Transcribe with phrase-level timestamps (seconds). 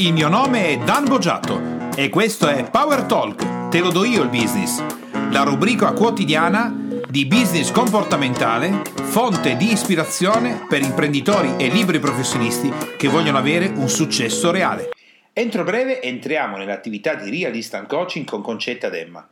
[0.00, 4.22] Il mio nome è Dan Boggiato e questo è Power Talk, te lo do io
[4.22, 4.82] il business,
[5.30, 6.74] la rubrica quotidiana
[7.06, 13.90] di business comportamentale, fonte di ispirazione per imprenditori e liberi professionisti che vogliono avere un
[13.90, 14.88] successo reale.
[15.34, 19.28] Entro breve entriamo nell'attività di Real Instant Coaching con Concetta Demma.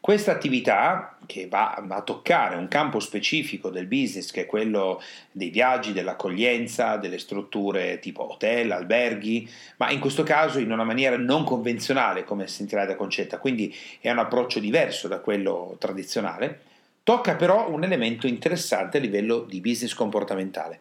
[0.00, 5.02] Questa attività, che va a toccare un campo specifico del business, che è quello
[5.32, 11.18] dei viaggi, dell'accoglienza, delle strutture tipo hotel, alberghi, ma in questo caso in una maniera
[11.18, 16.60] non convenzionale, come sentirai da Concetta, quindi è un approccio diverso da quello tradizionale,
[17.02, 20.80] tocca però un elemento interessante a livello di business comportamentale.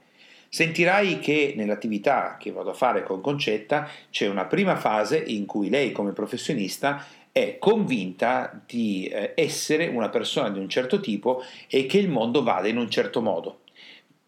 [0.50, 5.70] Sentirai che nell'attività che vado a fare con Concetta c'è una prima fase in cui
[5.70, 7.06] lei come professionista
[7.38, 12.42] è convinta di eh, essere una persona di un certo tipo e che il mondo
[12.42, 13.60] vada in un certo modo.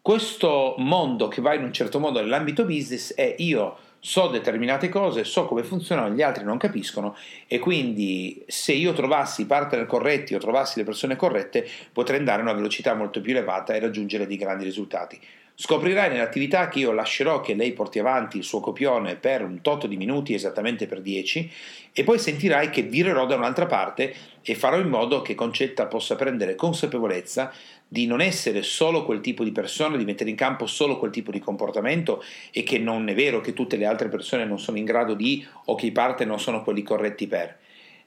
[0.00, 5.24] Questo mondo che va in un certo modo nell'ambito business è io so determinate cose,
[5.24, 7.16] so come funzionano, gli altri non capiscono
[7.48, 12.38] e quindi se io trovassi i partner corretti o trovassi le persone corrette potrei andare
[12.38, 15.20] a una velocità molto più elevata e raggiungere dei grandi risultati.
[15.60, 19.86] Scoprirai nell'attività che io lascerò che lei porti avanti il suo copione per un tot
[19.86, 21.52] di minuti, esattamente per 10,
[21.92, 26.16] e poi sentirai che virerò da un'altra parte e farò in modo che Concetta possa
[26.16, 27.52] prendere consapevolezza
[27.86, 31.30] di non essere solo quel tipo di persona, di mettere in campo solo quel tipo
[31.30, 34.86] di comportamento e che non è vero che tutte le altre persone non sono in
[34.86, 37.58] grado di o che i partner non sono quelli corretti per.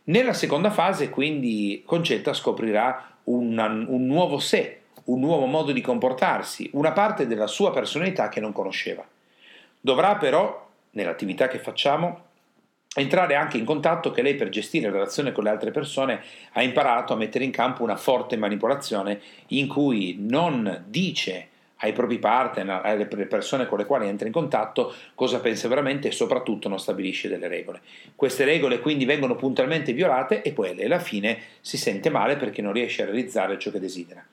[0.06, 6.70] Nella seconda fase, quindi, Concetta scoprirà un, un nuovo sé, un nuovo modo di comportarsi,
[6.74, 9.06] una parte della sua personalità che non conosceva.
[9.80, 12.22] Dovrà però, nell'attività che facciamo,
[12.96, 16.22] entrare anche in contatto che lei per gestire la relazione con le altre persone
[16.54, 22.18] ha imparato a mettere in campo una forte manipolazione in cui non dice ai propri
[22.18, 26.80] partner, alle persone con le quali entra in contatto, cosa pensa veramente e soprattutto non
[26.80, 27.82] stabilisce delle regole.
[28.16, 32.72] Queste regole quindi vengono puntualmente violate e poi alla fine si sente male perché non
[32.72, 34.26] riesce a realizzare ciò che desidera.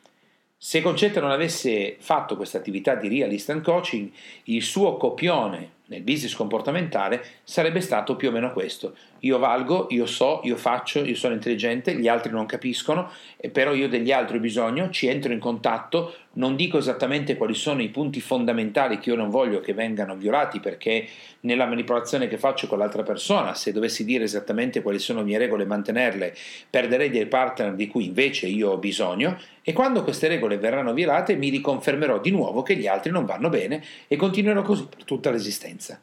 [0.62, 4.10] Se Concetta non avesse fatto questa attività di real instant coaching,
[4.44, 8.94] il suo copione nel business comportamentale sarebbe stato più o meno questo.
[9.20, 13.10] Io valgo, io so, io faccio, io sono intelligente, gli altri non capiscono,
[13.52, 17.82] però io degli altri ho bisogno, ci entro in contatto, non dico esattamente quali sono
[17.82, 21.06] i punti fondamentali che io non voglio che vengano violati perché
[21.40, 25.38] nella manipolazione che faccio con l'altra persona, se dovessi dire esattamente quali sono le mie
[25.38, 26.34] regole e mantenerle,
[26.68, 31.36] perderei dei partner di cui invece io ho bisogno e quando queste regole verranno violate
[31.36, 35.30] mi riconfermerò di nuovo che gli altri non vanno bene e continuerò così per tutta
[35.30, 36.00] l'esistenza.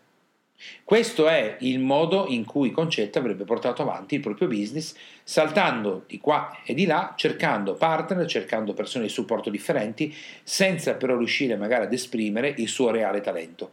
[0.83, 6.19] Questo è il modo in cui Concetta avrebbe portato avanti il proprio business, saltando di
[6.19, 10.13] qua e di là, cercando partner, cercando persone di supporto differenti,
[10.43, 13.71] senza però riuscire magari ad esprimere il suo reale talento.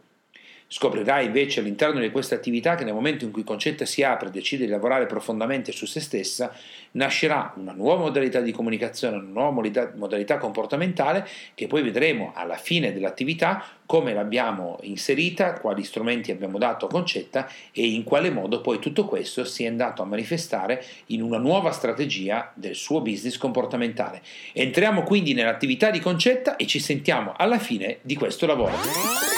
[0.67, 4.31] Scoprirai invece all'interno di questa attività che nel momento in cui Concetta si apre e
[4.31, 6.51] decide di lavorare profondamente su se stessa,
[6.91, 12.91] nascerà una nuova modalità di comunicazione, una nuova modalità comportamentale che poi vedremo alla fine
[12.93, 18.79] dell'attività come l'abbiamo inserita, quali strumenti abbiamo dato a Concetta e in quale modo poi
[18.79, 24.23] tutto questo si è andato a manifestare in una nuova strategia del suo business comportamentale.
[24.53, 29.34] Entriamo quindi nell'attività di Concetta e ci sentiamo alla fine di questo lavoro.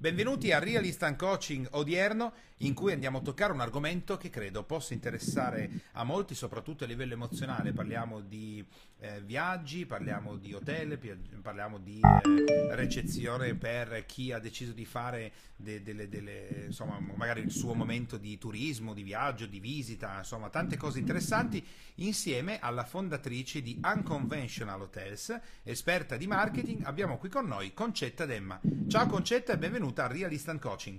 [0.00, 4.62] Benvenuti a Real Instant Coaching odierno in cui andiamo a toccare un argomento che credo
[4.62, 7.74] possa interessare a molti, soprattutto a livello emozionale.
[7.74, 8.64] Parliamo di
[9.00, 10.98] eh, viaggi, parliamo di hotel,
[11.42, 17.40] parliamo di eh, recezione per chi ha deciso di fare de- delle, delle, insomma, magari
[17.40, 21.64] il suo momento di turismo, di viaggio, di visita, insomma, tante cose interessanti
[21.96, 26.84] insieme alla fondatrice di Unconventional Hotels, esperta di marketing.
[26.84, 28.60] Abbiamo qui con noi Concetta Demma.
[28.88, 30.98] Ciao Concetta e benvenuta a Real Instant Coaching.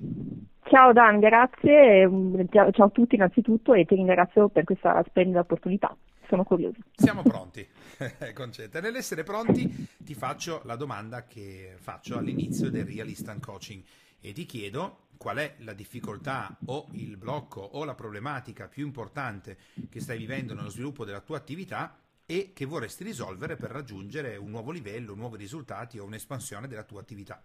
[0.63, 2.09] Ciao Dan, grazie,
[2.49, 5.95] ciao a tutti innanzitutto e ti ringrazio per questa splendida opportunità.
[6.31, 6.79] Sono curioso.
[6.95, 7.67] Siamo pronti,
[8.33, 8.79] Concetta.
[8.79, 13.83] Nell'essere pronti ti faccio la domanda che faccio all'inizio del Real Instant Coaching
[14.21, 19.57] e ti chiedo qual è la difficoltà o il blocco o la problematica più importante
[19.89, 24.51] che stai vivendo nello sviluppo della tua attività e che vorresti risolvere per raggiungere un
[24.51, 27.43] nuovo livello, nuovi risultati o un'espansione della tua attività.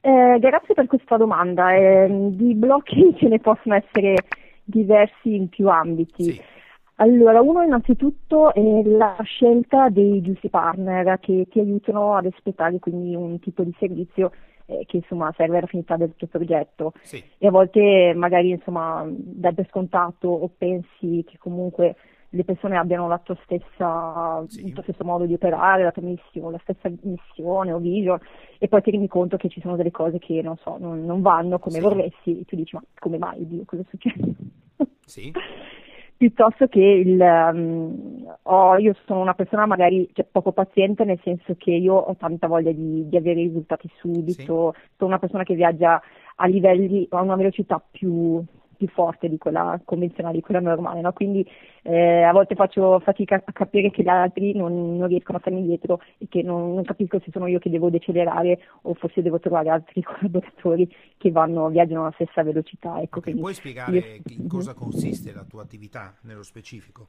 [0.00, 1.74] Eh, grazie per questa domanda.
[1.74, 4.14] Eh, di blocchi ce ne possono essere
[4.62, 6.22] diversi in più ambiti.
[6.22, 6.56] Sì.
[7.00, 13.14] Allora, uno innanzitutto è la scelta dei giusti partner che ti aiutano ad espletare quindi
[13.14, 14.32] un tipo di servizio
[14.66, 16.92] eh, che insomma serve alla finalità del tuo progetto.
[17.02, 17.22] Sì.
[17.38, 21.94] E a volte magari insomma dai per scontato o pensi che comunque
[22.30, 24.66] le persone abbiano la tua stessa, sì.
[24.66, 28.18] il tuo stesso modo di operare, la tua missione, la stessa missione o vision,
[28.58, 31.22] e poi ti rendi conto che ci sono delle cose che non so, non, non
[31.22, 31.80] vanno come sì.
[31.80, 34.34] vorresti, e tu dici ma come mai Dio, cosa succede?
[35.04, 35.32] Sì.
[36.18, 41.54] piuttosto che il, um, oh, io sono una persona magari cioè, poco paziente nel senso
[41.56, 44.44] che io ho tanta voglia di, di avere risultati subito, sì.
[44.44, 46.02] sono una persona che viaggia
[46.34, 48.42] a livelli, a una velocità più,
[48.78, 51.12] più forte di quella convenzionale, di quella normale, no?
[51.12, 51.46] quindi
[51.82, 55.62] eh, a volte faccio fatica a capire che gli altri non, non riescono a starmi
[55.62, 59.40] dietro e che non, non, capisco se sono io che devo decelerare o forse devo
[59.40, 60.88] trovare altri collaboratori
[61.18, 63.00] che vanno, viaggiano alla stessa velocità.
[63.00, 64.22] Ecco, okay, puoi spiegare io...
[64.28, 67.08] in cosa consiste la tua attività nello specifico?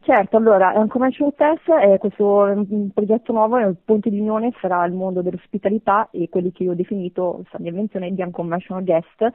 [0.00, 4.84] Certo, allora, commercial test è questo un progetto nuovo, è un ponte di unione fra
[4.86, 9.28] il mondo dell'ospitalità e quelli che io ho definito, questa mia invenzione, di unconventional guest,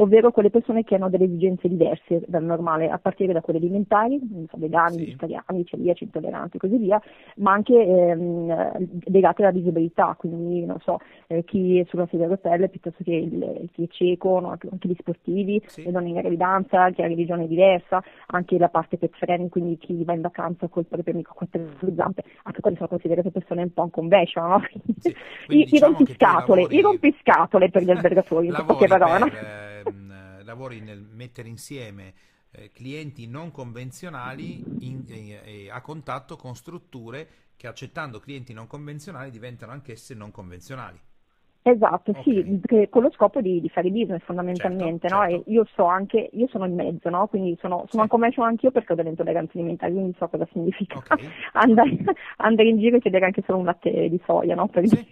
[0.00, 4.20] ovvero quelle persone che hanno delle esigenze diverse dal normale, a partire da quelle alimentari,
[4.54, 5.04] vegani, sì.
[5.04, 7.00] vegetariani, celiaci, intolleranti e così via,
[7.36, 12.28] ma anche ehm, legate alla disabilità, quindi non so, eh, chi è sulla sedia a
[12.28, 14.50] rotelle piuttosto che il, chi è cieco, no?
[14.50, 15.84] anche gli sportivi, sì.
[15.84, 20.04] le donne in gravidanza, chi ha religione diversa, anche la parte pet friendly, quindi chi
[20.04, 21.60] va in vacanza col proprio amico a quattro
[21.96, 24.62] zampe, anche quelli sono considerate persone un po' un convention, no?
[24.98, 25.08] Sì.
[25.48, 26.76] I, diciamo i rompiscatole, lavori...
[26.76, 29.30] i rompiscatole per gli albergatori, in poche parole.
[29.30, 29.68] Per, eh
[30.48, 32.14] lavori nel mettere insieme
[32.50, 39.30] eh, clienti non convenzionali in, eh, a contatto con strutture che accettando clienti non convenzionali
[39.30, 40.98] diventano anch'esse non convenzionali.
[41.60, 42.22] Esatto, okay.
[42.22, 45.30] sì, con lo scopo di, di fare business fondamentalmente, certo, no?
[45.30, 45.50] certo.
[45.50, 47.26] io so anche, io sono in mezzo, no?
[47.26, 48.08] Quindi sono, sono sì.
[48.08, 51.28] commercio anch'io perché ho delle intolleranze alimentari, quindi so cosa significa okay.
[51.52, 51.98] andare,
[52.36, 54.68] andare, in giro e chiedere anche solo un latte di soia, no?
[54.68, 55.06] Per sì.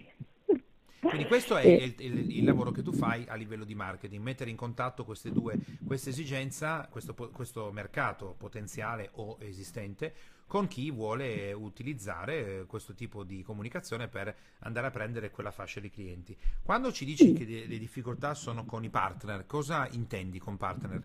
[0.99, 4.49] Quindi questo è il, il, il, lavoro che tu fai a livello di marketing, mettere
[4.49, 10.13] in contatto queste due, questa esigenza, questo, questo mercato potenziale o esistente
[10.47, 15.89] con chi vuole utilizzare questo tipo di comunicazione per andare a prendere quella fascia di
[15.89, 16.35] clienti.
[16.63, 21.01] Quando ci dici che le difficoltà sono con i partner, cosa intendi con partner?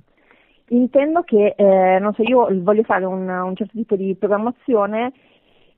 [0.68, 5.12] Intendo che, eh, non so, io voglio fare un, un certo tipo di programmazione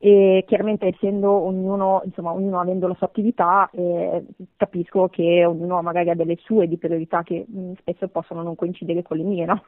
[0.05, 4.23] e chiaramente essendo ognuno, insomma, ognuno avendo la sua attività, eh,
[4.55, 8.55] capisco che ognuno magari ha delle sue di priorità che mh, mm, spesso possono non
[8.55, 9.65] coincidere con le mie, no?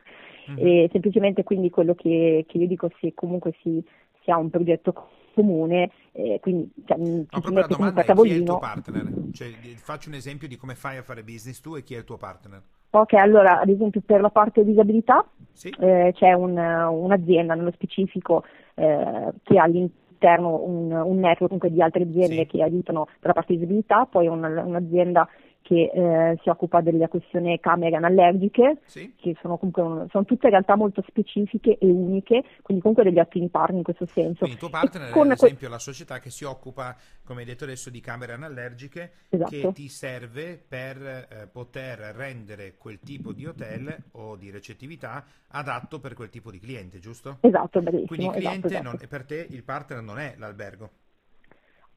[0.51, 0.89] Mm-hmm.
[0.93, 3.83] semplicemente quindi quello che, che, io dico se comunque si,
[4.23, 8.35] si ha un progetto comune, eh, quindi cioè, no, si mette comunque a tavolino.
[8.35, 9.13] Chi è il tuo partner?
[9.33, 12.05] Cioè, faccio un esempio di come fai a fare business tu e chi è il
[12.05, 12.61] tuo partner.
[12.91, 15.75] Ok, allora ad esempio per la parte disabilità sì.
[15.81, 18.45] eh, c'è un, un'azienda nello specifico
[18.75, 22.47] eh, che ha all'interno all'interno un, un network comunque di altre aziende sì.
[22.47, 25.29] che aiutano per la parte di disabilità, poi un, un'azienda
[25.67, 29.15] che eh, si occupa della questione camere anallergiche, sì.
[29.17, 33.49] che sono comunque un, sono tutte realtà molto specifiche e uniche, quindi comunque degli ottimi
[33.49, 34.39] partner in questo senso.
[34.39, 37.47] Quindi il tuo partner è ad esempio que- la società che si occupa, come hai
[37.47, 39.51] detto adesso, di camere anallergiche, esatto.
[39.51, 45.99] che ti serve per eh, poter rendere quel tipo di hotel o di recettività adatto
[45.99, 47.39] per quel tipo di cliente, giusto?
[47.41, 48.07] Esatto, bellissimo.
[48.07, 50.91] Quindi il esatto, cliente esatto, non, per te il partner non è l'albergo.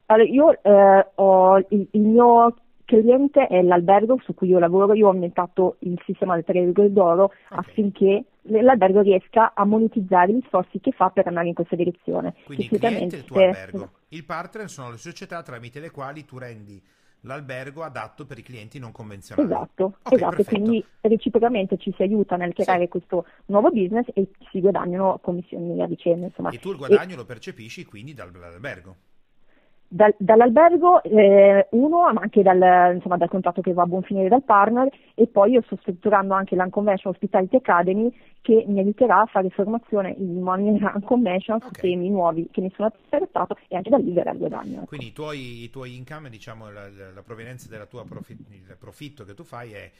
[0.06, 2.54] Allora, io eh, ho il, il mio
[2.90, 7.24] cliente è l'albergo su cui io lavoro, io ho aumentato il sistema del 3 d'oro
[7.24, 7.38] okay.
[7.48, 12.34] affinché l'albergo riesca a monetizzare gli sforzi che fa per andare in questa direzione.
[12.44, 16.24] Quindi il cliente è il tuo albergo, il partner sono le società tramite le quali
[16.24, 16.82] tu rendi
[17.24, 19.46] l'albergo adatto per i clienti non convenzionali.
[19.46, 20.44] Esatto, okay, esatto.
[20.44, 22.88] quindi reciprocamente ci si aiuta nel creare sì.
[22.88, 26.26] questo nuovo business e si guadagnano commissioni a vicenda.
[26.26, 26.50] Insomma.
[26.50, 27.16] E tu il guadagno e...
[27.16, 28.96] lo percepisci quindi dall'albergo?
[29.92, 34.28] Dal, dall'albergo eh, uno, ma anche dal, insomma, dal, contratto che va a buon finire
[34.28, 38.08] dal partner e poi io sto strutturando anche l'Unconvention Hospitality Academy
[38.40, 41.68] che mi aiuterà a fare formazione in maniera unconvention okay.
[41.72, 44.76] su temi nuovi che mi sono attraversato e anche da lì verrà il guadagno.
[44.76, 44.86] Ecco.
[44.86, 49.24] Quindi i tuoi, i tuoi income, diciamo la, la provenienza del tuo profitto, il profitto
[49.24, 49.90] che tu fai è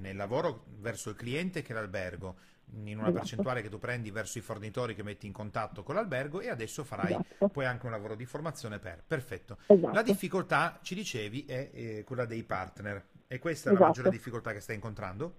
[0.00, 2.36] nel lavoro verso il cliente che l'albergo
[2.74, 3.12] in una esatto.
[3.12, 6.84] percentuale che tu prendi verso i fornitori che metti in contatto con l'albergo e adesso
[6.84, 7.48] farai esatto.
[7.48, 9.02] poi anche un lavoro di formazione per.
[9.06, 9.58] Perfetto.
[9.66, 9.92] Esatto.
[9.92, 13.04] La difficoltà, ci dicevi, è eh, quella dei partner.
[13.28, 14.16] E questa è la maggiore esatto.
[14.16, 15.32] difficoltà che stai incontrando?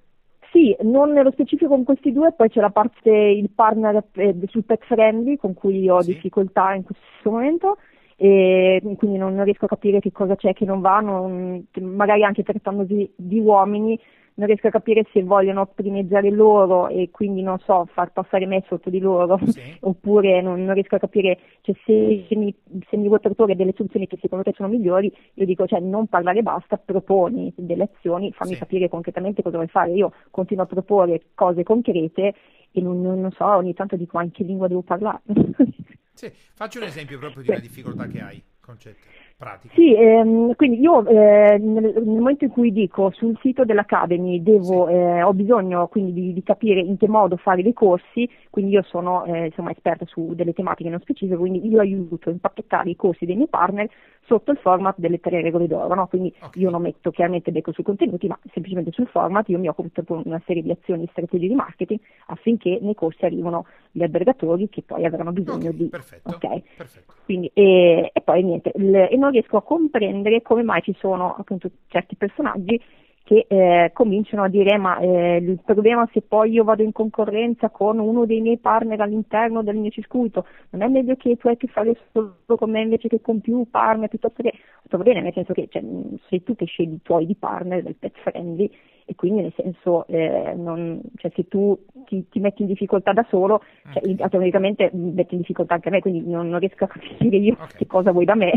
[0.52, 4.64] Sì, non nello specifico con questi due, poi c'è la parte, il partner eh, sul
[4.64, 6.14] pet friendly con cui ho sì.
[6.14, 7.78] difficoltà in questo momento
[8.16, 12.24] e quindi non, non, riesco a capire che cosa c'è che non va, non, magari
[12.24, 14.00] anche trattandosi di uomini
[14.38, 18.63] non riesco a capire se vogliono primeggiare loro e quindi non so, far passare me
[18.67, 19.62] sotto di loro, sì.
[19.82, 22.53] oppure non, non, riesco a capire cioè, se, se, mi,
[22.88, 26.08] se mi vuoi proporre delle soluzioni che secondo te sono migliori, io dico cioè non
[26.08, 28.60] parlare basta, proponi delle azioni, fammi sì.
[28.60, 29.91] capire concretamente cosa vuoi fare.
[29.94, 32.34] Io continuo a proporre cose concrete
[32.72, 35.22] e non, non, non so, ogni tanto dico anche lingua devo parlare.
[36.13, 39.74] sì, faccio un esempio proprio di una difficoltà che hai, concetto pratica.
[39.75, 44.88] Sì, ehm, quindi io eh, nel, nel, momento in cui dico sul sito dell'Academy devo,
[44.88, 44.94] sì.
[44.94, 48.82] eh, ho bisogno quindi di, di, capire in che modo fare dei corsi, quindi io
[48.82, 52.96] sono eh, insomma, esperta su delle tematiche non specifiche, quindi io aiuto a impacchettare i
[52.96, 53.88] corsi dei miei partner
[54.27, 56.08] sotto il format delle tre regole d'oro, no?
[56.08, 56.62] quindi okay.
[56.62, 60.27] io non metto chiaramente becco sui contenuti, ma semplicemente sul format io mi occupo di
[60.27, 64.84] una serie di azioni e strategie di marketing affinché nei corsi arrivino gli albergatori che
[64.86, 65.86] poi avranno bisogno okay, di...
[65.86, 66.63] Perfetto, okay.
[66.75, 67.13] perfetto.
[67.24, 71.36] Quindi, e, e, poi niente, il, e non riesco a comprendere come mai ci sono
[71.38, 72.82] appunto certi personaggi
[73.28, 77.70] che eh, cominciano a dire ma eh, il problema se poi io vado in concorrenza
[77.70, 81.58] con uno dei miei partner all'interno del mio circuito, non è meglio che tu hai
[81.58, 84.54] che fare solo con me invece che con più partner, piuttosto che
[84.90, 85.84] va bene, nel senso che cioè,
[86.30, 88.72] sei tu che scegli i tuoi di partner, del pet friendly,
[89.10, 93.26] e quindi nel senso eh, non, cioè, se tu ti, ti, metti in difficoltà da
[93.30, 94.18] solo, cioè, okay.
[94.20, 97.68] automaticamente metti in difficoltà anche me, quindi non, non riesco a capire io okay.
[97.78, 98.52] che cosa vuoi da me.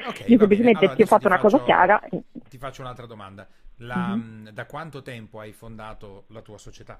[0.00, 2.00] Okay, io semplicemente allora, ti ho fatto una faccio, cosa chiara.
[2.48, 3.46] Ti faccio un'altra domanda.
[3.76, 4.48] La, mm-hmm.
[4.48, 6.98] Da quanto tempo hai fondato la tua società?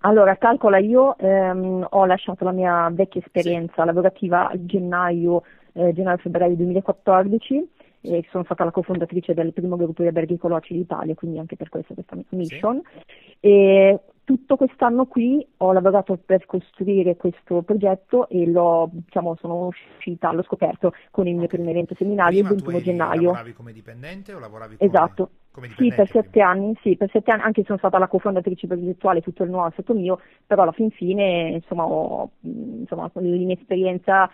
[0.00, 3.84] Allora, calcola, io ehm, ho lasciato la mia vecchia esperienza sì.
[3.84, 7.68] lavorativa a gennaio, eh, gennaio-febbraio 2014
[8.02, 11.68] e sono stata la cofondatrice del primo gruppo di alberghi ecologici d'Italia, quindi anche per
[11.68, 12.80] questo questa mission.
[12.82, 13.00] Sì.
[13.40, 20.30] E tutto quest'anno qui ho lavorato per costruire questo progetto e l'ho, diciamo, sono uscita,
[20.32, 23.22] l'ho scoperto con il mio primo evento seminario il 21 gennaio.
[23.22, 25.30] lavoravi come dipendente o lavoravi come, esatto.
[25.76, 29.20] Sì, per sette anni, sì, per sette anni, anche se sono stata la cofondatrice progettuale,
[29.20, 34.30] tutto il nuovo è stato mio, però alla fin fine, insomma, ho, insomma, l'inesperienza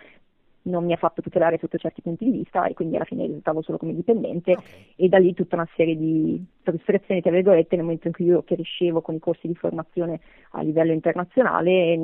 [0.67, 3.61] non mi ha fatto tutelare sotto certi punti di vista e quindi alla fine risultavo
[3.61, 4.93] solo come dipendente okay.
[4.95, 8.43] e da lì tutta una serie di frustrazioni tra virgolette nel momento in cui io
[8.43, 10.19] crescevo con i corsi di formazione
[10.51, 11.99] a livello internazionale e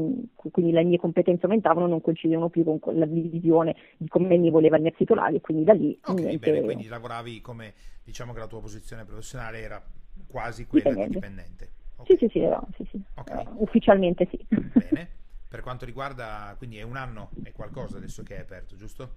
[0.52, 4.78] quindi le mie competenze aumentavano non coincidevano più con la visione di come mi voleva
[4.78, 6.52] il mio titolare e quindi da lì ok niente...
[6.52, 9.82] bene quindi lavoravi come diciamo che la tua posizione professionale era
[10.28, 11.20] quasi quella dipendente.
[11.20, 12.18] di dipendente okay.
[12.18, 13.02] sì sì sì, era, sì, sì.
[13.16, 13.46] Okay.
[13.46, 15.22] Uh, ufficialmente sì bene
[15.54, 19.10] Per quanto riguarda, quindi è un anno e qualcosa adesso che è aperto, giusto?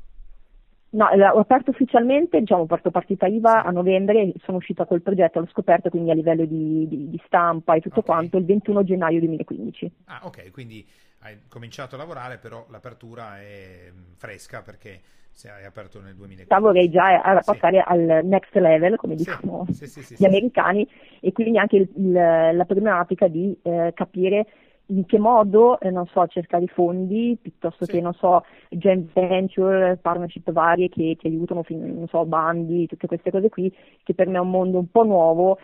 [0.90, 3.66] No, ho aperto ufficialmente, diciamo, ho fatto partita IVA sì.
[3.68, 7.74] a novembre, sono uscita col progetto, l'ho scoperto quindi a livello di, di, di stampa
[7.74, 8.14] e tutto okay.
[8.14, 9.92] quanto il 21 gennaio 2015.
[10.04, 10.86] Ah, ok, quindi
[11.20, 15.00] hai cominciato a lavorare, però l'apertura è mm, fresca perché
[15.30, 16.60] se hai aperto nel 2015.
[16.60, 17.84] Vorrei già a passare sì.
[17.86, 20.86] al next level, come dicono sì, gli americani,
[21.18, 24.46] e quindi anche il, il, la problematica di eh, capire
[24.86, 27.92] in che modo, eh, non so, cercare fondi piuttosto sì.
[27.92, 33.30] che, non so, joint venture, partnership varie che ti aiutano, non so, bandi, tutte queste
[33.30, 35.58] cose qui, che per me è un mondo un po' nuovo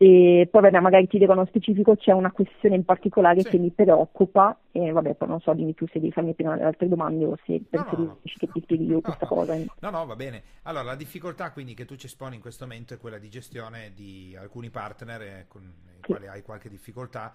[0.00, 3.48] e poi vabbè, magari ti dico nello specifico c'è una questione in particolare sì.
[3.48, 6.62] che mi preoccupa e vabbè poi non so dimmi tu se devi farmi prima le
[6.62, 8.18] altre domande o se preferisci no, no.
[8.38, 11.74] che ti spieghi io no, questa cosa no no va bene allora la difficoltà quindi
[11.74, 15.44] che tu ci esponi in questo momento è quella di gestione di alcuni partner eh,
[15.48, 16.12] con i sì.
[16.12, 17.34] quali hai qualche difficoltà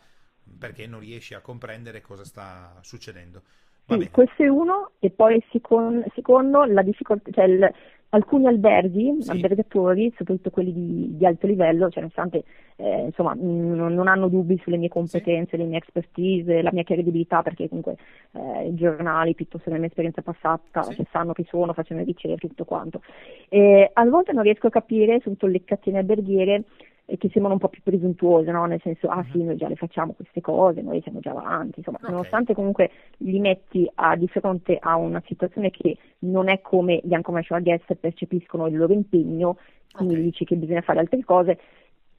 [0.60, 3.42] perché non riesci a comprendere cosa sta succedendo.
[3.86, 7.74] Sì, questo è uno, e poi secondo, secondo la difficoltà, cioè il,
[8.14, 9.30] alcuni alberghi, sì.
[9.30, 12.44] albergatori, soprattutto quelli di, di alto livello, cioè nonostante
[12.78, 15.58] eh, insomma, non, non, hanno dubbi sulle mie competenze, sì.
[15.58, 17.98] le mie expertise, la mia credibilità, perché comunque
[18.32, 20.96] eh, i giornali, piuttosto nella mia esperienza passata, sì.
[20.96, 23.02] cioè, sanno chi sono, facciano ricerche e tutto quanto.
[23.50, 26.64] E, a volte non riesco a capire, soprattutto le catene alberghiere,
[27.06, 28.66] che sembrano un po' più presuntuose, no?
[28.66, 29.46] nel senso, ah sì, mhm.
[29.46, 32.12] noi già le facciamo queste cose, noi siamo già avanti, insomma, okay.
[32.12, 37.14] nonostante comunque li metti a, di fronte a una situazione che non è come gli
[37.14, 39.58] uncommercial guest percepiscono il loro impegno,
[39.92, 40.26] quindi okay.
[40.26, 41.60] dici che bisogna fare altre cose,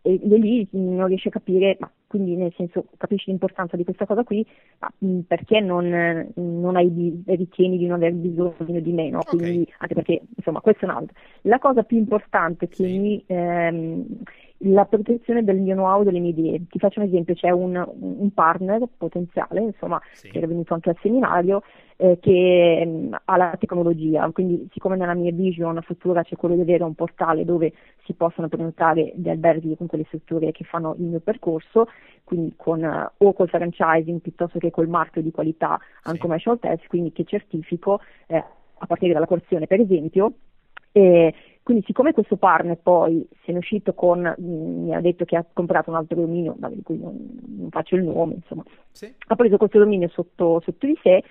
[0.07, 4.23] e, lì non riesci a capire, ma quindi nel senso capisci l'importanza di questa cosa
[4.23, 4.47] qui,
[4.79, 9.39] ma mh, perché non, non hai ritieni di non aver bisogno di meno, okay.
[9.39, 11.15] quindi, anche perché insomma questo è un altro.
[11.43, 12.99] La cosa più importante che sì.
[12.99, 14.07] mi ehm,
[14.59, 16.67] la protezione del mio know-how, delle mie idee.
[16.69, 20.31] Ti faccio un esempio, c'è un, un partner potenziale, insomma, sì.
[20.31, 21.63] che era venuto anche al seminario,
[21.97, 26.55] eh, che mh, mm, ha la tecnologia, quindi siccome nella mia vision futura c'è quello
[26.55, 27.73] di avere un portale dove
[28.05, 31.89] si possono prenotare gli alberghi con quelle strutture che fanno il mio percorso,
[32.25, 36.11] quindi con, uh, o col franchising piuttosto che col marchio di qualità sì.
[36.11, 38.43] uncommercial test, quindi che certifico eh,
[38.77, 40.33] a partire dalla corsione per esempio
[40.97, 41.35] E
[41.65, 45.35] quindi siccome questo partner poi se ne è uscito con, mm, mi ha detto che
[45.35, 47.17] ha comprato un altro dominio, di cui non,
[47.57, 49.13] non, faccio il nome, insomma, sì.
[49.27, 51.25] ha preso questo dominio sotto, sotto di sé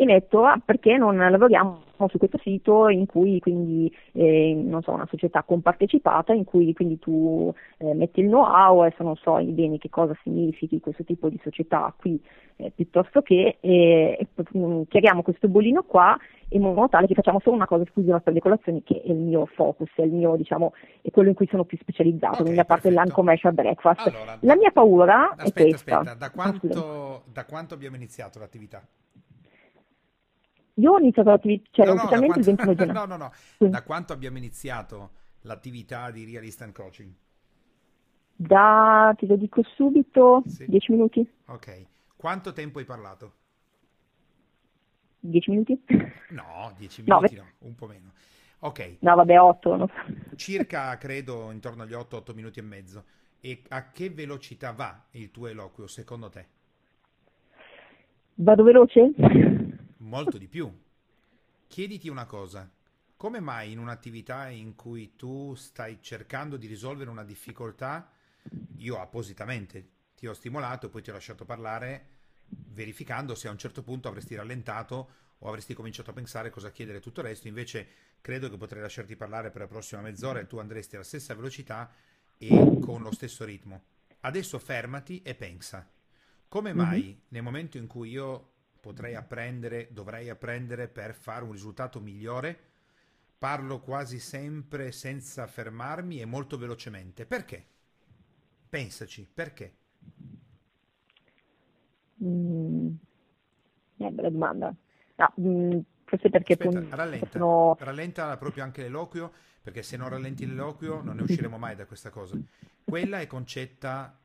[0.00, 4.92] e detto ah, perché non lavoriamo su questo sito in cui quindi eh, non so,
[4.92, 9.78] una società compartecipata in cui quindi tu eh, metti il know-how, adesso non so bene
[9.78, 12.22] che cosa significhi questo tipo di società qui
[12.58, 14.26] eh, piuttosto che eh,
[14.88, 16.16] chiariamo questo bollino qua
[16.50, 19.16] in modo tale che facciamo solo una cosa esclusiva per le colazioni che è il
[19.16, 22.56] mio focus, è il mio diciamo è quello in cui sono più specializzato, okay, quindi
[22.56, 24.06] la parte dell'uncommercial breakfast.
[24.06, 25.98] Allora, la mia paura aspetta, è questa.
[25.98, 28.80] Aspetta, da quanto, da quanto abbiamo iniziato l'attività?
[30.78, 33.06] Io ho iniziato l'attività, cioè no, no, ufficialmente quanto, il 21 gennaio.
[33.06, 33.32] No, no, no.
[33.58, 33.68] Sì.
[33.68, 35.10] Da quanto abbiamo iniziato
[35.42, 37.12] l'attività di Realist and Coaching?
[38.36, 40.66] Da, te lo dico subito, sì.
[40.66, 41.28] 10 minuti.
[41.46, 41.86] Ok.
[42.16, 43.32] Quanto tempo hai parlato?
[45.20, 45.82] 10 minuti?
[46.30, 48.12] No, 10 minuti no, no, un po' meno.
[48.60, 48.98] Ok.
[49.00, 49.76] No, vabbè, 8.
[49.76, 49.90] No.
[50.36, 53.04] Circa, credo, intorno agli 8-8 minuti e mezzo.
[53.40, 56.46] E a che velocità va il tuo eloquio, secondo te?
[58.34, 59.12] Vado veloce?
[59.98, 60.72] molto di più.
[61.66, 62.70] Chiediti una cosa,
[63.16, 68.10] come mai in un'attività in cui tu stai cercando di risolvere una difficoltà,
[68.76, 72.06] io appositamente ti ho stimolato, poi ti ho lasciato parlare,
[72.48, 77.00] verificando se a un certo punto avresti rallentato o avresti cominciato a pensare cosa chiedere
[77.00, 77.88] tutto il resto, invece
[78.20, 81.90] credo che potrei lasciarti parlare per la prossima mezz'ora e tu andresti alla stessa velocità
[82.38, 83.82] e con lo stesso ritmo.
[84.20, 85.88] Adesso fermati e pensa.
[86.48, 87.18] Come mai mm-hmm.
[87.28, 88.52] nel momento in cui io
[88.88, 92.58] potrei apprendere, dovrei apprendere per fare un risultato migliore.
[93.36, 97.26] Parlo quasi sempre senza fermarmi e molto velocemente.
[97.26, 97.62] Perché?
[98.66, 99.74] Pensaci, perché?
[102.24, 102.88] Mm,
[103.98, 104.74] è bella domanda.
[105.16, 107.76] No, mm, forse perché Aspetta, tu, rallenta, sono...
[107.78, 109.30] rallenta proprio anche l'eloquio,
[109.62, 112.38] perché se non rallenti l'eloquio non ne usciremo mai da questa cosa.
[112.84, 114.18] Quella è concetta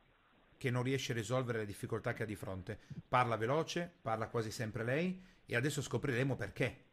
[0.56, 2.78] che non riesce a risolvere le difficoltà che ha di fronte.
[3.08, 6.84] Parla veloce, parla quasi sempre lei e adesso scopriremo perché.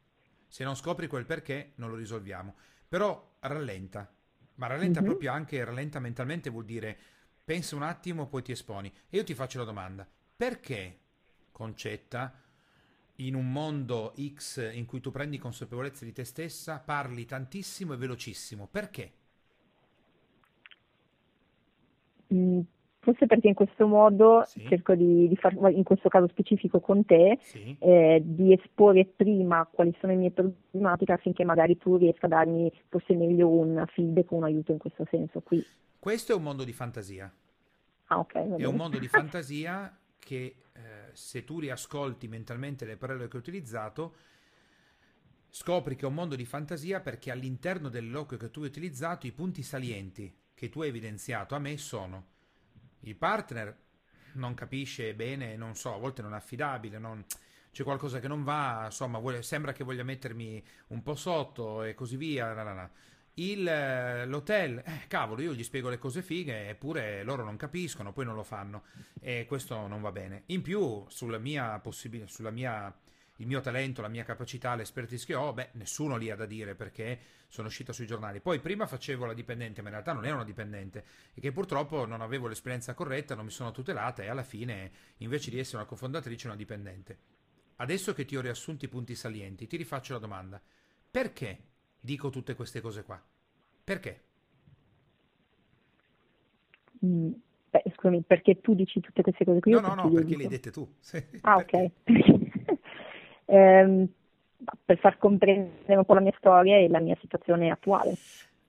[0.47, 2.55] Se non scopri quel perché non lo risolviamo.
[2.87, 4.11] Però rallenta,
[4.55, 5.09] ma rallenta mm-hmm.
[5.09, 6.97] proprio anche, rallenta mentalmente vuol dire
[7.43, 8.93] pensa un attimo, poi ti esponi.
[9.09, 10.99] E io ti faccio la domanda, perché
[11.51, 12.33] Concetta,
[13.17, 17.97] in un mondo X in cui tu prendi consapevolezza di te stessa, parli tantissimo e
[17.97, 18.67] velocissimo?
[18.67, 19.13] Perché?
[22.33, 22.61] Mm
[23.03, 24.63] Forse perché in questo modo sì.
[24.67, 27.75] cerco di, di fare, in questo caso specifico con te, sì.
[27.79, 32.71] eh, di esporre prima quali sono le mie problematiche affinché magari tu riesca a darmi
[32.89, 35.65] forse meglio un feedback o un aiuto in questo senso qui.
[35.97, 37.31] Questo è un mondo di fantasia.
[38.05, 38.33] Ah, ok.
[38.57, 40.81] È un mondo di fantasia che eh,
[41.13, 44.13] se tu riascolti mentalmente le parole che ho utilizzato,
[45.49, 49.31] scopri che è un mondo di fantasia perché all'interno dell'eloquio che tu hai utilizzato i
[49.31, 52.25] punti salienti che tu hai evidenziato a me sono
[53.01, 53.77] il partner
[54.33, 57.23] non capisce bene, non so, a volte non è affidabile, non...
[57.71, 59.41] c'è qualcosa che non va, insomma, vuole...
[59.43, 62.53] sembra che voglia mettermi un po' sotto e così via.
[62.53, 62.89] La, la, la.
[63.35, 68.11] Il, eh, l'hotel, eh, cavolo, io gli spiego le cose fighe, eppure loro non capiscono,
[68.11, 68.83] poi non lo fanno
[69.21, 70.43] e questo non va bene.
[70.47, 72.93] In più, sulla mia possibilità, sulla mia
[73.41, 76.75] il mio talento, la mia capacità, l'expertise che ho, beh, nessuno lì ha da dire
[76.75, 78.39] perché sono uscita sui giornali.
[78.39, 82.05] Poi prima facevo la dipendente, ma in realtà non ero una dipendente e che purtroppo
[82.05, 85.87] non avevo l'esperienza corretta, non mi sono tutelata e alla fine, invece di essere una
[85.87, 87.17] cofondatrice, una dipendente.
[87.77, 90.61] Adesso che ti ho riassunto i punti salienti, ti rifaccio la domanda.
[91.09, 91.57] Perché
[91.99, 93.19] dico tutte queste cose qua?
[93.83, 94.21] Perché?
[97.03, 97.31] Mm,
[97.71, 99.71] beh, scusami, perché tu dici tutte queste cose qui?
[99.71, 100.87] No, no, no, perché le hai dette tu.
[101.41, 101.91] ah, ok.
[103.51, 104.07] ehm,
[104.85, 108.15] per far comprendere un po' la mia storia e la mia situazione attuale.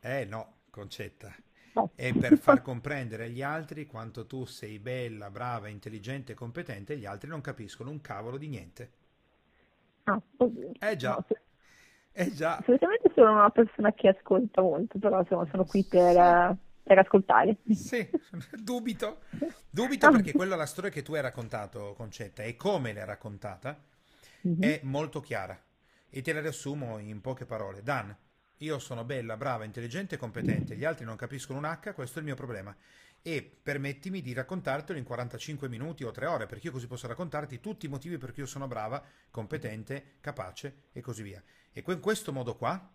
[0.00, 1.32] Eh no, Concetta.
[1.74, 1.90] No.
[1.94, 6.96] È per far comprendere agli altri quanto tu sei bella, brava, intelligente e competente e
[6.96, 8.90] gli altri non capiscono un cavolo di niente.
[10.04, 10.72] Ah, oddio.
[10.80, 11.14] Eh già.
[11.14, 11.24] No,
[12.12, 12.60] eh già.
[12.64, 16.56] Solitamente sono una persona che ascolta molto, però insomma, sono qui per, sì.
[16.82, 17.56] per ascoltare.
[17.70, 18.10] Sì,
[18.60, 19.20] dubito.
[19.70, 23.78] Dubito perché quella è la storia che tu hai raccontato, Concetta, e come l'hai raccontata
[24.46, 24.62] mm-hmm.
[24.62, 25.60] è molto chiara
[26.14, 27.82] e te la riassumo in poche parole.
[27.82, 28.14] Dan,
[28.58, 32.20] io sono bella, brava, intelligente e competente, gli altri non capiscono un H, questo è
[32.20, 32.76] il mio problema.
[33.22, 37.60] E permettimi di raccontartelo in 45 minuti o 3 ore, perché io così posso raccontarti
[37.60, 41.42] tutti i motivi per cui io sono brava, competente, capace e così via.
[41.72, 42.90] E in questo modo qua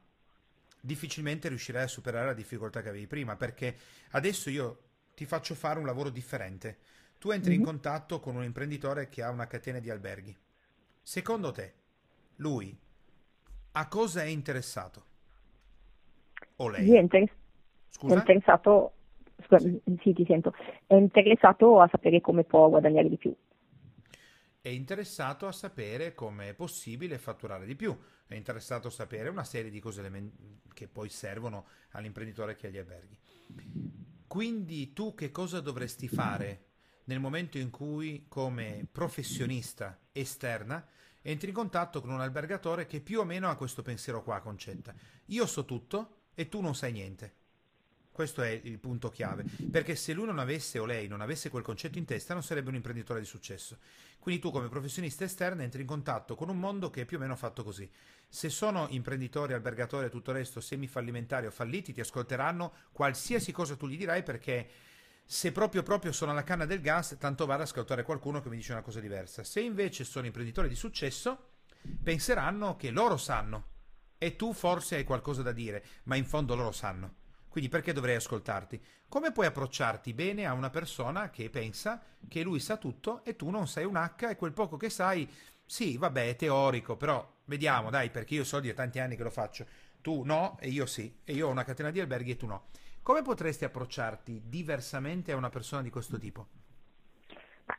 [0.79, 3.75] difficilmente riuscirai a superare la difficoltà che avevi prima, perché
[4.11, 4.83] adesso io
[5.15, 6.77] ti faccio fare un lavoro differente.
[7.17, 10.37] Tu entri in contatto con un imprenditore che ha una catena di alberghi
[11.09, 11.73] Secondo te,
[12.35, 12.77] lui
[13.71, 15.05] a cosa è interessato?
[16.57, 16.83] o lei?
[16.83, 17.31] Sì, è, inter-
[17.89, 18.15] Scusa?
[18.15, 18.91] è interessato,
[19.45, 19.69] scusa,
[20.01, 20.53] sì, ti sento,
[20.85, 23.33] è interessato a sapere come può guadagnare di più.
[24.61, 29.45] È interessato a sapere come è possibile fatturare di più, è interessato a sapere una
[29.45, 30.01] serie di cose
[30.73, 33.17] che poi servono all'imprenditore che ha gli alberghi.
[34.27, 36.65] Quindi tu che cosa dovresti fare
[37.05, 40.85] nel momento in cui come professionista esterna
[41.27, 44.93] entri in contatto con un albergatore che più o meno ha questo pensiero qua, Concetta.
[45.25, 47.33] Io so tutto e tu non sai niente.
[48.09, 51.63] Questo è il punto chiave, perché se lui non avesse o lei non avesse quel
[51.63, 53.77] concetto in testa non sarebbe un imprenditore di successo.
[54.17, 57.19] Quindi tu come professionista esterna entri in contatto con un mondo che è più o
[57.19, 57.87] meno fatto così.
[58.29, 63.75] Se sono imprenditori, albergatori e tutto il resto semifallimentari o falliti, ti ascolteranno qualsiasi cosa
[63.75, 64.69] tu gli dirai perché
[65.29, 68.71] se proprio proprio sono alla canna del gas, tanto vale ascoltare qualcuno che mi dice
[68.71, 69.43] una cosa diversa.
[69.43, 71.49] Se invece sono imprenditori di successo,
[72.01, 73.75] penseranno che loro sanno
[74.17, 77.15] e tu forse hai qualcosa da dire, ma in fondo loro sanno.
[77.49, 78.81] Quindi perché dovrei ascoltarti?
[79.09, 83.49] Come puoi approcciarti bene a una persona che pensa che lui sa tutto e tu
[83.49, 85.29] non sai un H e quel poco che sai,
[85.65, 89.29] sì, vabbè, è teorico, però vediamo, dai, perché io so di tanti anni che lo
[89.29, 89.65] faccio.
[89.99, 92.67] Tu no e io sì, e io ho una catena di alberghi e tu no.
[93.07, 96.47] Come potresti approcciarti diversamente a una persona di questo tipo?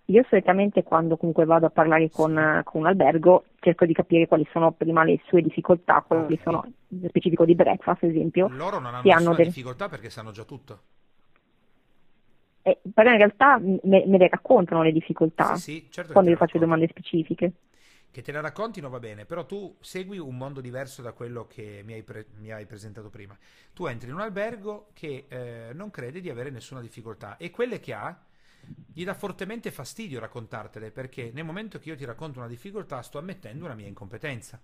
[0.06, 2.64] Io solitamente quando comunque vado a parlare con, sì.
[2.64, 6.40] con, un albergo cerco di capire quali sono prima le sue difficoltà, quali okay.
[6.42, 6.72] sono,
[7.08, 8.48] specifico di breakfast ad esempio.
[8.48, 9.48] Loro non hanno nessuna delle...
[9.48, 10.80] difficoltà perché sanno già tutto.
[12.62, 16.36] Eh, però in realtà me, me, le raccontano le difficoltà sì, sì, certo quando io
[16.36, 17.52] faccio domande specifiche
[18.10, 21.82] che te la raccontino va bene, però tu segui un mondo diverso da quello che
[21.84, 23.36] mi hai, pre- mi hai presentato prima.
[23.72, 27.80] Tu entri in un albergo che eh, non crede di avere nessuna difficoltà e quelle
[27.80, 28.22] che ha
[28.92, 33.18] gli dà fortemente fastidio raccontartele perché nel momento che io ti racconto una difficoltà sto
[33.18, 34.60] ammettendo una mia incompetenza.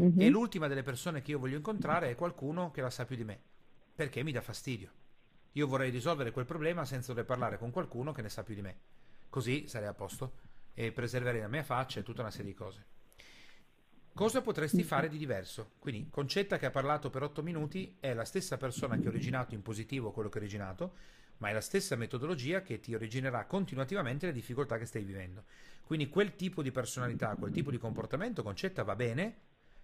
[0.00, 0.20] Mm-hmm.
[0.20, 3.24] E l'ultima delle persone che io voglio incontrare è qualcuno che la sa più di
[3.24, 3.38] me,
[3.94, 4.90] perché mi dà fastidio.
[5.52, 8.62] Io vorrei risolvere quel problema senza dover parlare con qualcuno che ne sa più di
[8.62, 8.76] me.
[9.28, 12.84] Così sarei a posto e preserverei la mia faccia e tutta una serie di cose.
[14.12, 15.72] Cosa potresti fare di diverso?
[15.78, 19.54] Quindi Concetta che ha parlato per 8 minuti è la stessa persona che ha originato
[19.54, 20.94] in positivo quello che ha originato,
[21.38, 25.44] ma è la stessa metodologia che ti originerà continuativamente le difficoltà che stai vivendo.
[25.82, 29.38] Quindi quel tipo di personalità, quel tipo di comportamento, Concetta va bene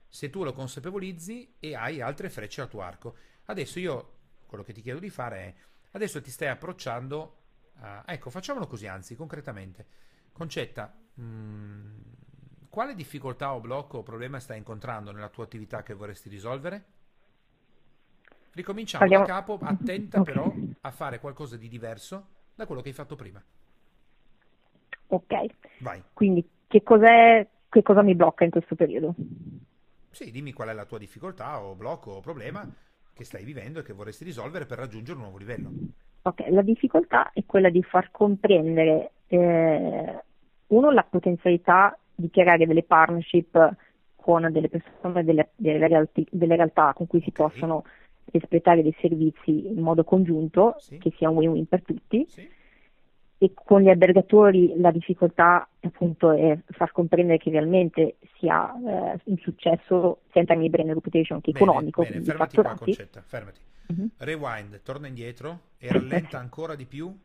[0.09, 3.17] se tu lo consapevolizzi e hai altre frecce al tuo arco.
[3.47, 4.13] Adesso io
[4.47, 5.55] quello che ti chiedo di fare è
[5.93, 7.39] adesso ti stai approcciando
[7.81, 9.87] a, ecco, facciamolo così anzi, concretamente
[10.33, 12.01] Concetta, mh, mm,
[12.69, 16.85] quale difficoltà o blocco o problema stai incontrando nella tua attività che vorresti risolvere?
[18.53, 19.27] Ricominciamo Parliamo...
[19.27, 20.35] da capo, attenta okay.
[20.35, 23.43] però a fare qualcosa di diverso da quello che hai fatto prima.
[25.09, 25.47] Ok.
[25.79, 26.03] Vai.
[26.13, 26.83] Quindi che,
[27.69, 29.15] che cosa mi blocca in questo periodo?
[30.11, 32.69] Sì, dimmi qual è la tua difficoltà o blocco o problema
[33.13, 35.71] che stai vivendo e che vorresti risolvere per raggiungere un nuovo livello.
[36.23, 40.23] Ok, la difficoltà è quella di far comprendere eh,
[40.69, 43.77] uno la potenzialità di creare delle partnership
[44.17, 47.49] con delle persone, delle, delle, realti, delle realtà con cui si okay.
[47.49, 47.85] possono
[48.33, 50.99] espletare dei servizi in modo congiunto, sì.
[50.99, 52.27] che sia un win-win per tutti.
[52.29, 52.49] Sì.
[53.43, 59.39] E con gli albergatori la difficoltà appunto è far comprendere che realmente sia eh, un
[59.39, 62.03] successo sia in termini di brand reputation che bene, economico.
[62.03, 63.61] Bene, fermati qua, Concetta, fermati.
[63.87, 64.11] Uh-huh.
[64.19, 67.17] Rewind, torna indietro e rallenta ancora di più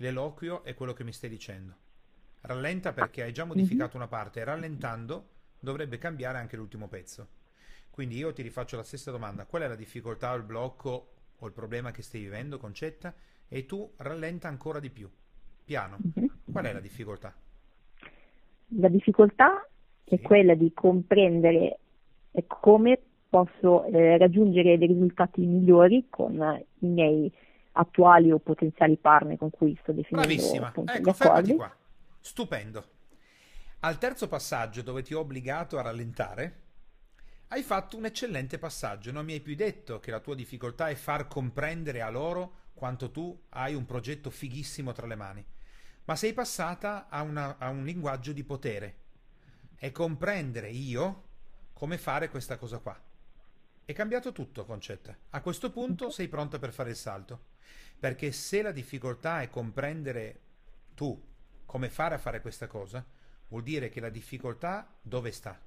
[0.00, 1.74] l'eloquio e quello che mi stai dicendo.
[2.42, 5.28] Rallenta perché hai già modificato una parte rallentando
[5.60, 7.28] dovrebbe cambiare anche l'ultimo pezzo.
[7.90, 9.44] Quindi io ti rifaccio la stessa domanda.
[9.44, 13.14] Qual è la difficoltà o il blocco o il problema che stai vivendo, Concetta?
[13.46, 15.08] E tu rallenta ancora di più.
[15.64, 15.98] Piano.
[16.50, 17.34] Qual è la difficoltà?
[18.78, 19.68] La difficoltà
[20.06, 20.14] sì.
[20.14, 21.78] è quella di comprendere
[22.46, 26.34] come posso eh, raggiungere dei risultati migliori con
[26.78, 27.30] i miei
[27.72, 30.68] attuali o potenziali partner con cui sto definendo Bravissima.
[30.68, 31.74] Appunto, ecco, fermati qua.
[32.20, 32.84] Stupendo.
[33.80, 36.60] Al terzo passaggio, dove ti ho obbligato a rallentare,
[37.48, 39.12] hai fatto un eccellente passaggio.
[39.12, 43.10] Non mi hai più detto che la tua difficoltà è far comprendere a loro quanto
[43.10, 45.44] tu hai un progetto fighissimo tra le mani,
[46.04, 48.96] ma sei passata a, una, a un linguaggio di potere.
[49.76, 51.24] È comprendere io
[51.72, 52.98] come fare questa cosa qua.
[53.90, 55.16] È cambiato tutto, Concetta.
[55.30, 57.46] A questo punto sei pronta per fare il salto.
[57.98, 60.40] Perché se la difficoltà è comprendere
[60.94, 61.20] tu
[61.66, 63.04] come fare a fare questa cosa,
[63.48, 65.60] vuol dire che la difficoltà dove sta?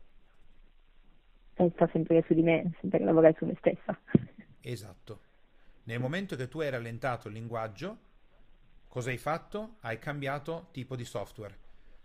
[1.55, 3.99] Eh, sta sempre su di me, sempre lavorare su me stessa.
[4.62, 5.19] Esatto.
[5.83, 7.97] Nel momento che tu hai rallentato il linguaggio,
[8.88, 9.75] cosa hai fatto?
[9.81, 11.57] Hai cambiato tipo di software.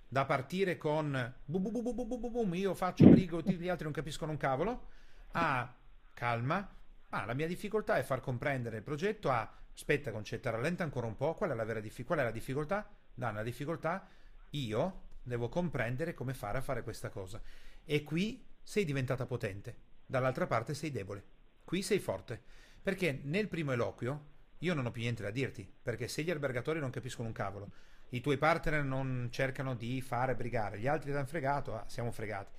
[0.09, 3.85] Da partire con bu bu bu bu bu bu bu io faccio brigo, gli altri
[3.85, 4.87] non capiscono un cavolo,
[5.31, 5.77] a
[6.19, 6.69] calma.
[7.11, 9.51] Ah, la mia difficoltà è far comprendere il progetto a...
[9.73, 11.35] Aspetta, Concetta, rallenta ancora un po'.
[11.35, 12.15] Qual è la vera difficoltà?
[12.15, 12.91] Qual è la difficoltà?
[13.15, 14.09] Dà la difficoltà.
[14.51, 17.41] Io devo comprendere come fare a fare questa cosa.
[17.85, 19.77] E qui sei diventata potente.
[20.05, 21.23] Dall'altra parte sei debole.
[21.63, 22.43] Qui sei forte.
[22.83, 25.73] Perché nel primo eloquio io non ho più niente da dirti.
[25.81, 27.71] Perché se gli albergatori non capiscono un cavolo,
[28.09, 32.11] i tuoi partner non cercano di fare brigare, gli altri ti hanno fregato, ah, siamo
[32.11, 32.51] fregati.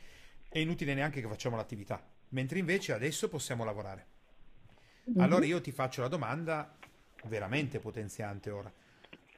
[0.48, 2.02] È inutile neanche che facciamo l'attività.
[2.30, 4.06] Mentre invece adesso possiamo lavorare.
[5.10, 5.20] Mm-hmm.
[5.22, 6.76] Allora io ti faccio la domanda
[7.26, 8.72] veramente potenziante ora.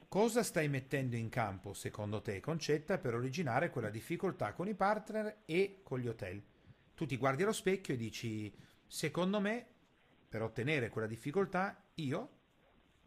[0.07, 5.43] Cosa stai mettendo in campo, secondo te, Concetta, per originare quella difficoltà con i partner
[5.45, 6.41] e con gli hotel?
[6.93, 8.53] Tu ti guardi allo specchio e dici,
[8.85, 9.65] secondo me,
[10.27, 12.29] per ottenere quella difficoltà, io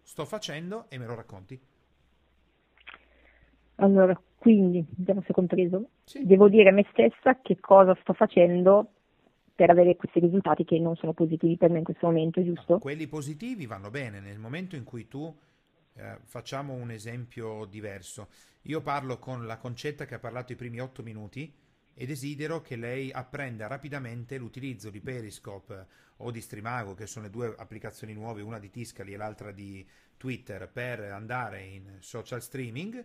[0.00, 1.60] sto facendo e me lo racconti.
[3.76, 5.88] Allora, quindi, vediamo se ho compreso.
[6.04, 6.24] Sì.
[6.24, 8.93] Devo dire a me stessa che cosa sto facendo
[9.54, 12.78] per avere questi risultati che non sono positivi per me in questo momento, giusto?
[12.78, 15.34] Quelli positivi vanno bene nel momento in cui tu
[15.94, 18.28] eh, facciamo un esempio diverso.
[18.62, 21.52] Io parlo con la Concetta che ha parlato i primi otto minuti
[21.94, 25.86] e desidero che lei apprenda rapidamente l'utilizzo di Periscope
[26.16, 29.86] o di Streamago, che sono le due applicazioni nuove, una di Tiscali e l'altra di
[30.16, 33.04] Twitter, per andare in social streaming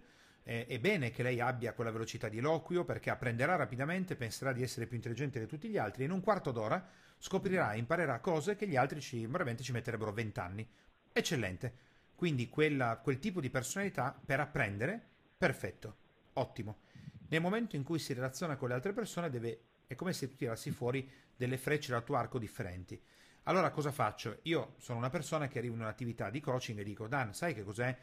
[0.49, 4.63] eh, è bene che lei abbia quella velocità di eloquio perché apprenderà rapidamente, penserà di
[4.63, 6.83] essere più intelligente di tutti gli altri e in un quarto d'ora
[7.19, 10.67] scoprirà e imparerà cose che gli altri ci, veramente ci metterebbero vent'anni.
[11.13, 11.87] Eccellente.
[12.15, 14.99] Quindi quella, quel tipo di personalità per apprendere,
[15.37, 15.97] perfetto,
[16.33, 16.79] ottimo.
[17.27, 20.35] Nel momento in cui si relaziona con le altre persone deve, è come se tu
[20.35, 22.99] tirassi fuori delle frecce dal tuo arco differenti.
[23.43, 24.39] Allora cosa faccio?
[24.43, 27.63] Io sono una persona che arriva in un'attività di coaching e dico Dan, sai che
[27.63, 27.95] cos'è?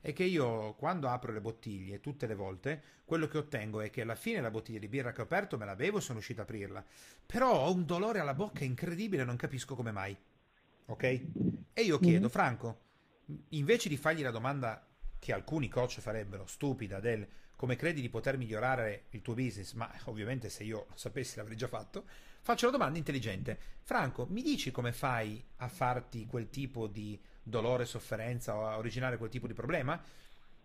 [0.00, 4.02] È che io quando apro le bottiglie, tutte le volte, quello che ottengo è che
[4.02, 6.40] alla fine la bottiglia di birra che ho aperto me la bevo e sono riuscito
[6.40, 6.84] ad aprirla.
[7.26, 10.16] Però ho un dolore alla bocca incredibile, non capisco come mai.
[10.86, 11.02] Ok?
[11.02, 12.28] E io chiedo, mm-hmm.
[12.28, 12.80] Franco,
[13.50, 14.86] invece di fargli la domanda
[15.18, 19.92] che alcuni coach farebbero, stupida, del come credi di poter migliorare il tuo business, ma
[20.04, 22.06] ovviamente se io lo sapessi l'avrei già fatto,
[22.40, 23.58] faccio la domanda intelligente.
[23.82, 29.16] Franco, mi dici come fai a farti quel tipo di dolore, sofferenza o a originare
[29.16, 30.00] quel tipo di problema?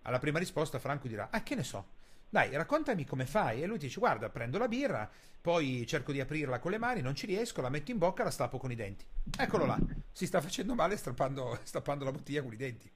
[0.04, 1.88] Alla prima risposta Franco dirà, ah che ne so,
[2.30, 5.10] dai raccontami come fai e lui dice guarda prendo la birra,
[5.42, 8.26] poi cerco di aprirla con le mani, non ci riesco, la metto in bocca e
[8.26, 9.06] la stappo con i denti.
[9.38, 9.80] Eccolo là,
[10.12, 12.92] si sta facendo male strappando, stappando la bottiglia con i denti.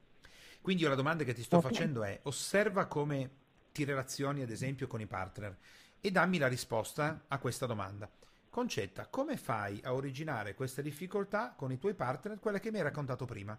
[0.61, 1.71] Quindi io la domanda che ti sto okay.
[1.71, 3.29] facendo è osserva come
[3.71, 5.57] ti relazioni ad esempio con i partner
[6.01, 8.09] e dammi la risposta a questa domanda.
[8.49, 12.83] Concetta, come fai a originare questa difficoltà con i tuoi partner, quella che mi hai
[12.83, 13.57] raccontato prima?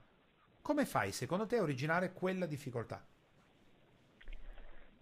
[0.63, 3.05] Come fai, secondo te, a originare quella difficoltà?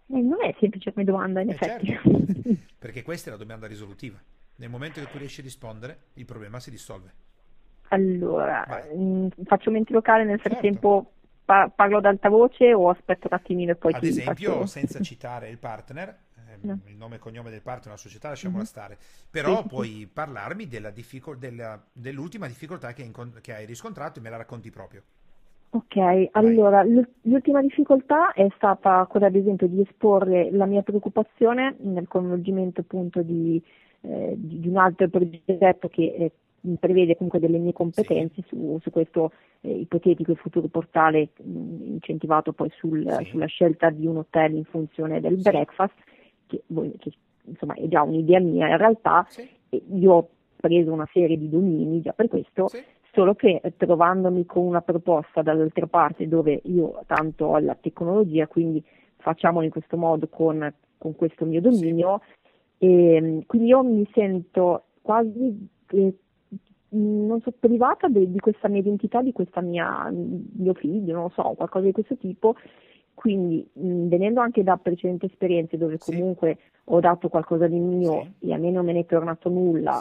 [0.07, 1.87] Eh, non è semplice come domanda, in eh effetti.
[1.87, 2.09] Certo,
[2.79, 4.19] perché questa è la domanda risolutiva.
[4.55, 7.13] Nel momento che tu riesci a rispondere, il problema si dissolve.
[7.89, 10.49] Allora, mh, mm, faccio mente locale, nel certo.
[10.49, 11.11] frattempo
[11.45, 14.65] pa- parlo ad alta voce o aspetto un attimino e poi ad esempio, faccio...
[14.67, 16.79] senza citare il partner, ehm, no.
[16.85, 18.71] il nome e cognome del partner, la società, lasciamola mm-hmm.
[18.71, 18.97] stare.
[19.29, 24.21] Però sì, puoi parlarmi della difficol- della, dell'ultima difficoltà che, incont- che hai riscontrato e
[24.21, 25.03] me la racconti proprio.
[25.71, 26.83] Ok, allora
[27.21, 33.21] l'ultima difficoltà è stata quella ad esempio di esporre la mia preoccupazione nel coinvolgimento appunto
[33.21, 33.61] di,
[34.01, 36.31] eh, di un altro progetto che eh,
[36.79, 38.47] prevede comunque delle mie competenze sì.
[38.47, 43.25] su, su, questo eh, ipotetico e futuro portale mh, incentivato poi sul, sì.
[43.25, 45.43] sulla scelta di un hotel in funzione del sì.
[45.43, 45.93] breakfast,
[46.47, 46.63] che,
[46.97, 47.11] che,
[47.43, 49.27] insomma è già un'idea mia in realtà,
[49.69, 52.69] io ho preso una serie di domini già per questo
[53.19, 58.47] solo che eh, trovandomi con una proposta dall'altra parte dove io tanto ho la tecnologia,
[58.47, 58.81] quindi
[59.17, 62.21] facciamolo in questo modo con, con questo mio dominio,
[62.77, 62.85] sì.
[62.85, 66.13] e, quindi io mi sento quasi, eh,
[66.91, 71.31] non so, privata de, di questa mia identità, di questa mia, mio figlio, non lo
[71.35, 72.55] so, qualcosa di questo tipo,
[73.15, 76.69] quindi mh, venendo anche da precedenti esperienze dove comunque sì.
[76.85, 78.47] ho dato qualcosa di mio sì.
[78.47, 79.99] e a me non me ne è tornato nulla,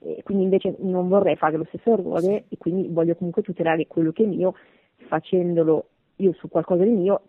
[0.00, 4.12] e quindi invece non vorrei fare lo stesso errore e quindi voglio comunque tutelare quello
[4.12, 4.54] che è mio
[5.08, 7.22] facendolo io su qualcosa di mio,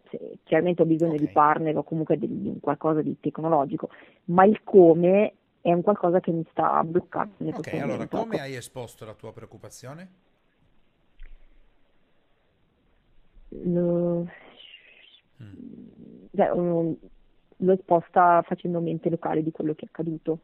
[0.43, 1.25] chiaramente ho bisogno okay.
[1.25, 3.89] di partner o comunque di, qualcosa di tecnologico,
[4.25, 7.49] ma il come è un qualcosa che mi sta bloccando.
[7.49, 8.43] Ok, allora come ecco.
[8.43, 10.09] hai esposto la tua preoccupazione?
[13.49, 14.27] Lo...
[15.41, 16.25] Mm.
[16.31, 20.39] Beh, l'ho esposta facendo mente locale di quello che è accaduto.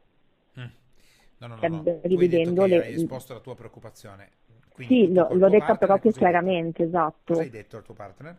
[1.38, 1.98] No, no, no, no.
[2.02, 2.82] rivedendo le...
[2.82, 4.30] hai esposto la tua preoccupazione.
[4.72, 6.96] Quindi sì, l'ho, l'ho detta proprio chiaramente, detto...
[6.96, 7.32] esatto.
[7.32, 8.36] Cosa hai detto al tuo partner?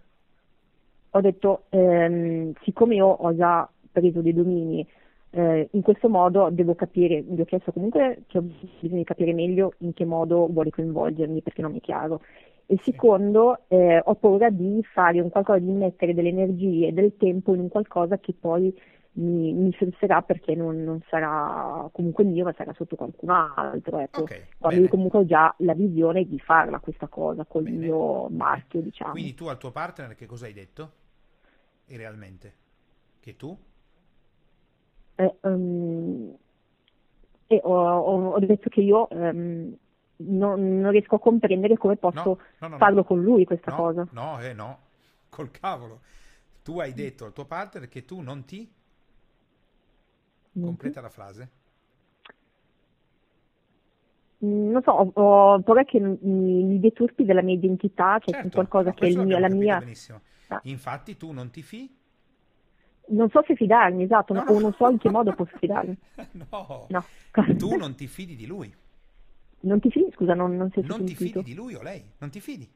[1.11, 4.87] Ho detto, ehm, siccome io ho già preso dei domini
[5.31, 9.33] eh, in questo modo devo capire, gli ho chiesto comunque che ho bisogno di capire
[9.33, 12.21] meglio in che modo vuole coinvolgermi perché non mi è chiaro.
[12.65, 17.15] E secondo, eh, ho paura di fare un qualcosa, di mettere delle energie e del
[17.17, 18.75] tempo in un qualcosa che poi
[19.17, 23.99] mi, mi frusserà perché non, non, sarà comunque mio, ma sarà sotto qualcun altro.
[23.99, 24.21] Ecco.
[24.21, 27.77] Okay, Quando io comunque ho già la visione di farla questa cosa col bene.
[27.77, 29.11] mio marchio, diciamo.
[29.11, 30.91] Quindi tu al tuo partner che cosa hai detto?
[31.85, 32.53] E realmente?
[33.19, 33.57] Che tu?
[35.15, 36.37] Eh, um,
[37.47, 39.75] e ho, ho, detto che io um,
[40.17, 44.07] non, non, riesco a comprendere come posso no, no, no, farlo con lui questa cosa.
[44.11, 44.79] No, eh no,
[45.29, 46.01] col cavolo.
[46.61, 48.69] Tu hai detto al tuo partner che tu non ti...
[50.65, 51.49] Completa la frase.
[54.45, 58.49] Mm, non so, ho, ho paura che mi, mi, deturpi della mia identità, cioè certo,
[58.49, 59.79] qualcosa che è il mio, la mia...
[59.79, 60.21] Benissimo.
[60.49, 60.59] Ah.
[60.63, 61.95] Infatti tu non ti fi
[63.09, 64.43] non so se fidarmi, esatto, no.
[64.47, 65.97] o non so in che modo posso fidarmi.
[66.49, 66.87] no.
[66.89, 67.05] no.
[67.57, 68.73] tu non ti fidi di lui.
[69.61, 70.11] Non ti fidi?
[70.13, 72.03] Scusa, non, non, non ti fidi di lui o lei?
[72.17, 72.69] Non ti fidi?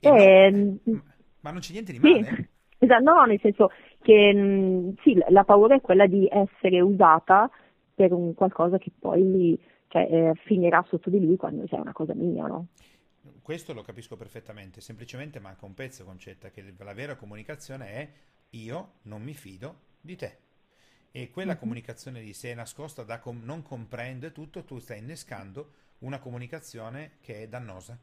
[0.00, 1.02] Eh, no,
[1.40, 2.24] ma non c'è niente di male?
[2.24, 2.48] Sì.
[2.80, 3.70] Esatto, no, nel senso
[4.02, 7.50] che mm, sì, la paura è quella di essere usata
[7.94, 9.58] per un qualcosa che poi
[9.88, 12.68] cioè, eh, finirà sotto di lui quando c'è una cosa mia, no?
[13.42, 18.08] Questo lo capisco perfettamente, semplicemente manca un pezzo, Concetta, che la vera comunicazione è
[18.50, 20.36] io non mi fido di te.
[21.10, 21.60] E quella mm-hmm.
[21.60, 27.42] comunicazione di sé nascosta da com- non comprende tutto, tu stai innescando una comunicazione che
[27.42, 27.98] è dannosa.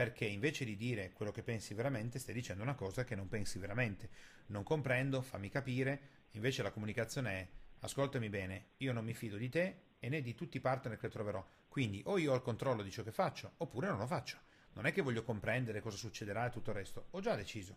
[0.00, 3.58] Perché invece di dire quello che pensi veramente, stai dicendo una cosa che non pensi
[3.58, 4.08] veramente.
[4.46, 6.00] Non comprendo, fammi capire.
[6.30, 7.46] Invece la comunicazione è
[7.80, 11.10] ascoltami bene, io non mi fido di te e né di tutti i partner che
[11.10, 11.46] troverò.
[11.68, 14.38] Quindi o io ho il controllo di ciò che faccio, oppure non lo faccio.
[14.72, 17.08] Non è che voglio comprendere cosa succederà e tutto il resto.
[17.10, 17.76] Ho già deciso.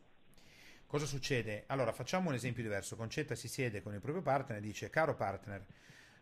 [0.85, 1.65] Cosa succede?
[1.67, 2.95] Allora, facciamo un esempio diverso.
[2.95, 5.65] Concetta si siede con il proprio partner e dice, caro partner,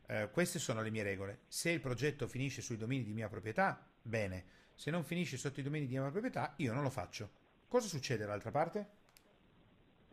[0.07, 1.41] eh, queste sono le mie regole.
[1.47, 4.60] Se il progetto finisce sui domini di mia proprietà, bene.
[4.81, 7.29] Se non finisce sotto i domini di mia proprietà, io non lo faccio.
[7.67, 8.87] Cosa succede dall'altra parte?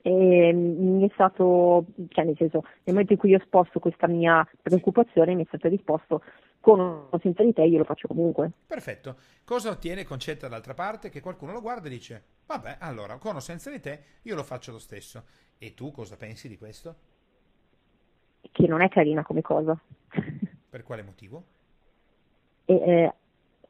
[0.03, 4.07] E mi è stato, cioè nel senso, nel momento in cui io ho esposto questa
[4.07, 6.23] mia preoccupazione, mi è stato risposto
[6.61, 8.53] con o senza di te io lo faccio comunque.
[8.67, 9.17] Perfetto.
[9.43, 11.09] Cosa ottiene Concetta dall'altra parte?
[11.09, 14.43] Che qualcuno lo guarda e dice, vabbè, allora, con o senza di te io lo
[14.43, 15.25] faccio lo stesso.
[15.57, 16.95] E tu cosa pensi di questo?
[18.43, 19.81] Che non è carina come cosa.
[20.69, 21.45] per quale motivo?
[22.67, 23.15] E, eh,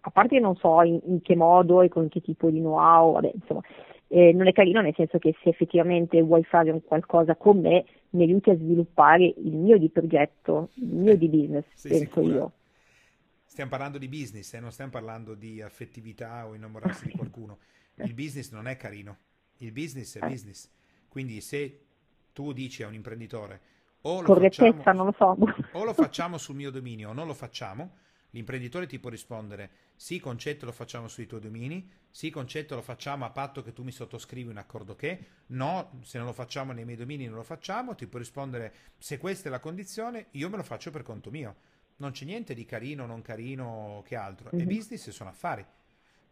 [0.00, 3.12] a parte che non so in, in, che modo e con che tipo di know-how,
[3.14, 3.60] vabbè, insomma,
[4.08, 7.84] eh, non è carino nel senso che se effettivamente vuoi fare un qualcosa con me,
[8.10, 12.34] mi aiuti a sviluppare il mio di progetto, il mio di business, Sei penso sicura?
[12.34, 12.52] io.
[13.44, 14.60] Stiamo parlando di business, eh?
[14.60, 17.58] non stiamo parlando di affettività o innamorarsi di qualcuno.
[17.94, 19.16] Il business non è carino,
[19.58, 20.70] il business è business.
[21.08, 21.80] Quindi se
[22.32, 23.60] tu dici a un imprenditore
[24.02, 25.36] o lo, facciamo, non lo so.
[25.72, 27.96] o lo facciamo sul mio dominio o non lo facciamo,
[28.30, 33.24] l'imprenditore ti può rispondere sì concetto lo facciamo sui tuoi domini, sì concetto lo facciamo
[33.24, 36.84] a patto che tu mi sottoscrivi un accordo che, no, se non lo facciamo nei
[36.84, 40.56] miei domini non lo facciamo, ti può rispondere se questa è la condizione io me
[40.56, 41.76] lo faccio per conto mio.
[41.98, 44.50] Non c'è niente di carino, non carino che altro.
[44.54, 44.60] Mm-hmm.
[44.60, 44.76] E mhm.
[44.76, 45.66] business sono affari.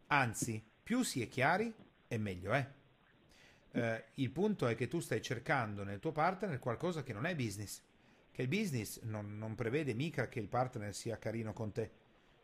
[0.08, 1.74] Anzi, più si è chiari
[2.06, 2.70] e meglio è.
[3.72, 7.34] Eh, il punto è che tu stai cercando nel tuo partner qualcosa che non è
[7.34, 7.82] business.
[8.36, 11.90] Che il business non, non prevede mica che il partner sia carino con te.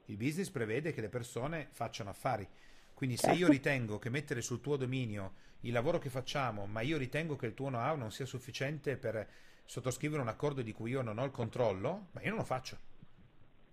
[0.06, 2.48] Il business prevede che le persone facciano affari.
[2.94, 3.52] Quindi se io certo.
[3.52, 7.52] ritengo che mettere sul tuo dominio il lavoro che facciamo, ma io ritengo che il
[7.52, 9.28] tuo know-how non sia sufficiente per
[9.66, 12.78] sottoscrivere un accordo di cui io non ho il controllo, ma io non lo faccio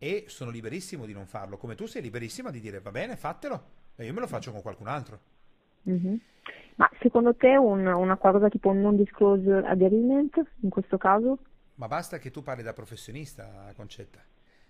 [0.01, 3.77] e sono liberissimo di non farlo, come tu sei liberissima di dire va bene, fatelo
[3.95, 5.19] e io me lo faccio con qualcun altro.
[5.87, 6.15] Mm-hmm.
[6.75, 11.37] Ma secondo te un, una cosa tipo un non disclosure agreement in questo caso?
[11.79, 14.23] Ma basta che tu parli da professionista, Concetta.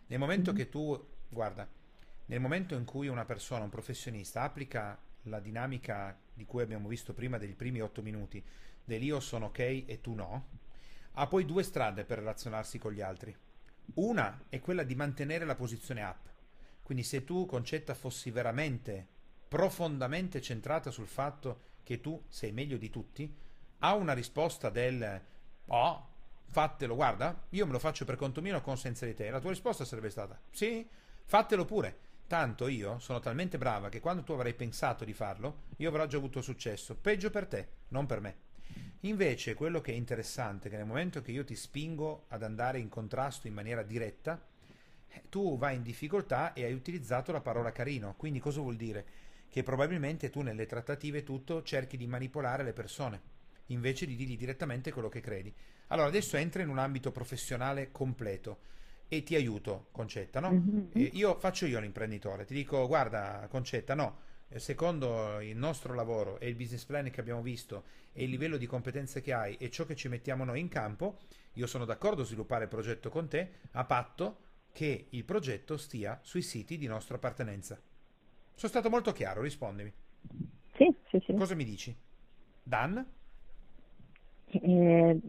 [0.07, 0.59] Nel momento mm-hmm.
[0.59, 1.67] che tu, guarda,
[2.25, 7.13] nel momento in cui una persona, un professionista, applica la dinamica di cui abbiamo visto
[7.13, 8.43] prima dei primi otto minuti,
[8.83, 10.47] dell'io sono ok e tu no,
[11.13, 13.35] ha poi due strade per relazionarsi con gli altri
[13.95, 16.27] una è quella di mantenere la posizione up.
[16.83, 19.07] Quindi se tu, Concetta, fossi veramente
[19.47, 23.35] profondamente centrata sul fatto che tu sei meglio di tutti,
[23.79, 25.21] ha una risposta del
[25.65, 26.08] oh,
[26.49, 29.29] fatelo, guarda, io me lo faccio per conto mio con senza di te.
[29.29, 30.87] La tua risposta sarebbe stata sì,
[31.25, 32.07] fatelo pure.
[32.27, 36.17] Tanto io sono talmente brava che quando tu avrai pensato di farlo, io avrò già
[36.17, 36.95] avuto successo.
[36.95, 38.35] Peggio per te, non per me.
[39.03, 42.77] Invece quello che è interessante è che nel momento che io ti spingo ad andare
[42.77, 44.39] in contrasto in maniera diretta,
[45.29, 48.13] tu vai in difficoltà e hai utilizzato la parola carino.
[48.15, 49.05] Quindi cosa vuol dire?
[49.49, 53.21] Che probabilmente tu nelle trattative tutto cerchi di manipolare le persone.
[53.69, 55.53] invece di dirgli direttamente quello che credi.
[55.89, 58.67] Allora adesso entra in un ambito professionale completo
[59.07, 60.51] e ti aiuto, Concetta, no?
[60.51, 61.07] Mm-hmm.
[61.13, 64.19] io faccio io l'imprenditore, ti dico guarda Concetta, no,
[64.55, 67.83] secondo il nostro lavoro e il business plan che abbiamo visto
[68.13, 71.19] e il livello di competenze che hai e ciò che ci mettiamo noi in campo,
[71.53, 76.19] io sono d'accordo a sviluppare il progetto con te a patto che il progetto stia
[76.21, 77.81] sui siti di nostra appartenenza.
[78.53, 79.91] Sono stato molto chiaro, rispondimi.
[80.75, 81.33] Sì, sì, sì.
[81.33, 81.95] Cosa mi dici?
[82.61, 83.05] Dan?
[84.45, 85.19] Eh,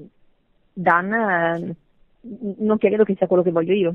[0.81, 1.75] Dan, eh,
[2.59, 3.95] non credo che sia quello che voglio io.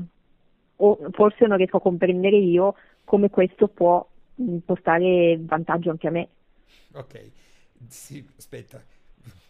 [0.76, 2.74] O forse non riesco a comprendere io
[3.04, 4.06] come questo può
[4.64, 6.28] portare vantaggio anche a me.
[6.92, 7.30] Ok,
[7.88, 8.82] sì, aspetta,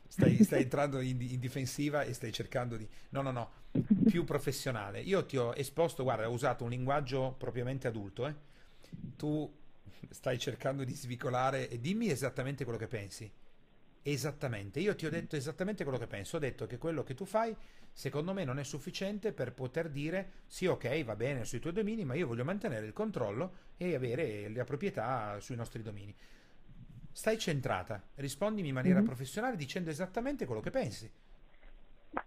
[0.06, 2.88] stai, stai entrando in, in, difensiva e stai cercando di...
[3.10, 3.50] No, no, no,
[4.08, 5.00] più professionale.
[5.00, 8.34] Io ti ho esposto, guarda, ho usato un linguaggio propriamente adulto, eh?
[9.16, 9.52] Tu
[10.10, 13.30] stai cercando di svicolare e dimmi esattamente quello che pensi.
[14.08, 16.36] Esattamente, io ti ho detto esattamente quello che penso.
[16.36, 17.52] Ho detto che quello che tu fai,
[17.92, 22.04] secondo me, non è sufficiente per poter dire sì, ok, va bene sui tuoi domini,
[22.04, 26.14] ma io voglio mantenere il controllo e avere la proprietà sui nostri domini.
[27.10, 29.08] Stai centrata, rispondimi in maniera mm-hmm.
[29.08, 31.10] professionale dicendo esattamente quello che pensi.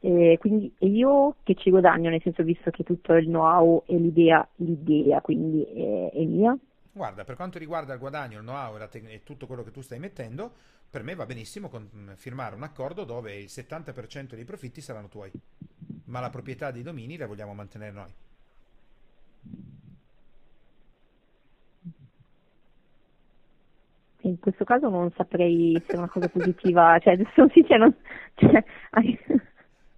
[0.01, 4.45] Eh, quindi io che ci guadagno, nel senso visto che tutto il know-how e l'idea,
[4.55, 6.57] l'idea quindi è, è mia,
[6.99, 9.79] Guarda, per quanto riguarda il guadagno, il know-how e, te- e, tutto quello che tu
[9.79, 10.51] stai mettendo,
[10.89, 15.07] per me va benissimo con- mm, firmare un accordo dove il 70% dei profitti saranno
[15.07, 15.31] tuoi,
[16.07, 18.13] ma la proprietà dei domini la vogliamo mantenere noi.
[24.23, 27.95] In questo caso non saprei se è una cosa positiva, cioè sono sincera, non...
[28.35, 28.61] cioè,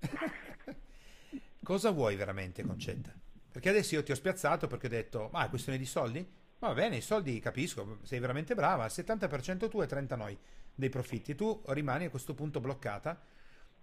[1.63, 3.11] cosa vuoi veramente, Concetta?
[3.51, 6.39] Perché adesso io ti ho spiazzato perché ho detto, ma è questione di soldi?
[6.61, 10.37] Va bene, i soldi capisco, sei veramente brava, il 70% tu e 30 noi
[10.75, 11.33] dei profitti.
[11.33, 13.17] Tu rimani a questo punto bloccata.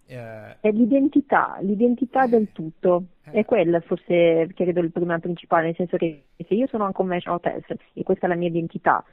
[0.07, 0.61] Eh...
[0.61, 2.29] È l'identità, l'identità eh.
[2.29, 3.07] del tutto.
[3.25, 3.41] Eh.
[3.41, 7.41] È quella forse, credo, il problema principale, nel senso che se io sono un conventional
[7.41, 9.05] tester e questa è la mia identità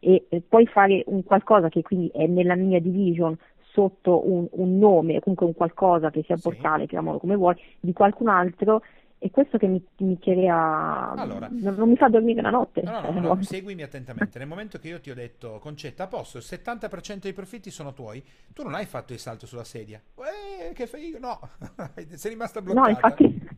[0.00, 3.38] e poi fare un qualcosa che quindi è nella mia division
[3.72, 6.88] sotto un, un nome, comunque un qualcosa che sia portale, sì.
[6.88, 8.82] chiamalo come vuoi, di qualcun altro,
[9.22, 13.00] è questo che mi, mi crea allora, non, non, mi fa dormire la notte no,
[13.00, 14.38] no, no, no, seguimi attentamente.
[14.38, 17.92] Nel momento che io ti ho detto Concetta a posto il 70% dei profitti sono
[17.92, 18.20] tuoi.
[18.52, 20.00] Tu non hai fatto il salto sulla sedia.
[20.16, 21.38] Eh, che figo no.
[22.14, 22.88] Sei rimasta bloccata.
[22.88, 23.48] no infatti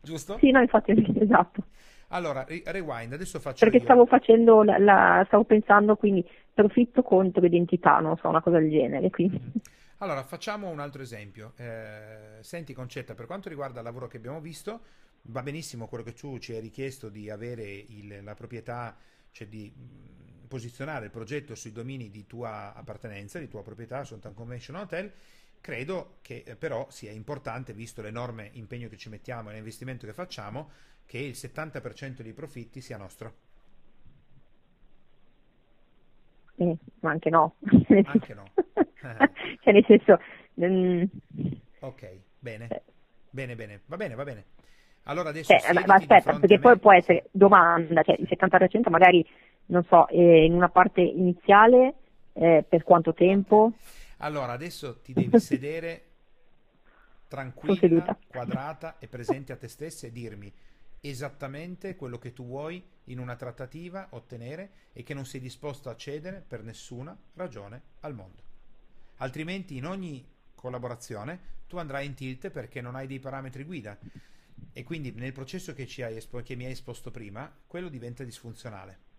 [0.00, 0.38] giusto?
[0.38, 1.64] sì no infatti esatto.
[2.08, 3.84] Allora rewind adesso faccio perché io.
[3.84, 8.70] stavo facendo la, la, stavo pensando quindi profitto contro identità non so una cosa del
[8.70, 9.38] genere quindi.
[9.38, 9.81] Mm-hmm.
[10.02, 11.52] Allora, facciamo un altro esempio.
[11.54, 14.80] Eh, senti Concetta, per quanto riguarda il lavoro che abbiamo visto,
[15.26, 18.96] va benissimo quello che tu ci hai richiesto di avere il, la proprietà,
[19.30, 24.34] cioè di mh, posizionare il progetto sui domini di tua appartenenza, di tua proprietà, Sontan
[24.34, 25.12] Convention Hotel.
[25.60, 30.12] Credo che eh, però sia importante, visto l'enorme impegno che ci mettiamo e l'investimento che
[30.12, 30.70] facciamo,
[31.06, 33.51] che il 70% dei profitti sia nostro.
[36.62, 37.56] Eh, ma anche no.
[38.04, 38.44] Anche no.
[39.60, 40.18] cioè nel senso...
[40.60, 41.04] Mm,
[41.80, 42.68] ok, bene.
[42.68, 42.82] Eh.
[43.30, 44.44] Bene, bene, va bene, va bene.
[45.04, 45.56] Allora adesso...
[45.56, 49.26] Cioè, ma aspetta, perché poi può essere domanda, cioè il 70% magari,
[49.66, 51.94] non so, eh, in una parte iniziale,
[52.34, 53.72] eh, per quanto tempo?
[54.18, 56.02] Allora adesso ti devi sedere
[57.26, 60.52] tranquilla, quadrata e presente a te stessa e dirmi
[61.04, 65.96] esattamente quello che tu vuoi in una trattativa ottenere e che non sei disposto a
[65.96, 68.42] cedere per nessuna ragione al mondo.
[69.16, 70.24] Altrimenti in ogni
[70.54, 73.98] collaborazione tu andrai in tilt perché non hai dei parametri guida
[74.72, 79.10] e quindi nel processo che, espo- che mi hai esposto prima, quello diventa disfunzionale.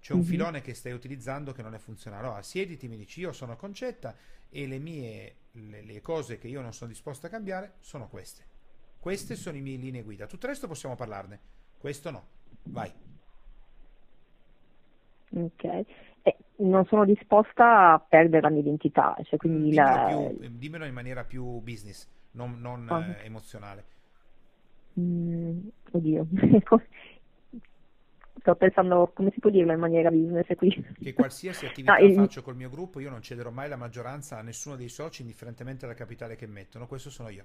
[0.00, 0.28] C'è un mm-hmm.
[0.28, 2.26] filone che stai utilizzando che non è funzionale.
[2.26, 4.14] Allora, siediti, mi dici io sono concetta
[4.50, 8.52] e le mie le, le cose che io non sono disposto a cambiare sono queste.
[9.04, 10.24] Queste sono le mie linee guida.
[10.24, 11.38] Tutto il resto possiamo parlarne.
[11.76, 12.24] Questo no.
[12.62, 12.90] Vai.
[15.28, 15.64] Ok.
[16.22, 19.14] Eh, non sono disposta a perdere la mia identità.
[19.24, 20.06] Cioè, quindi dimmelo, la...
[20.06, 23.00] più, dimmelo, in maniera più business, non, non oh.
[23.02, 23.84] eh, emozionale.
[24.98, 26.26] Mm, oddio.
[28.40, 30.82] Sto pensando come si può dirlo in maniera business qui.
[30.98, 32.14] Che qualsiasi attività no, il...
[32.14, 35.84] faccio col mio gruppo, io non cederò mai la maggioranza a nessuno dei soci, indifferentemente
[35.84, 36.86] dal capitale che mettono.
[36.86, 37.44] Questo sono io.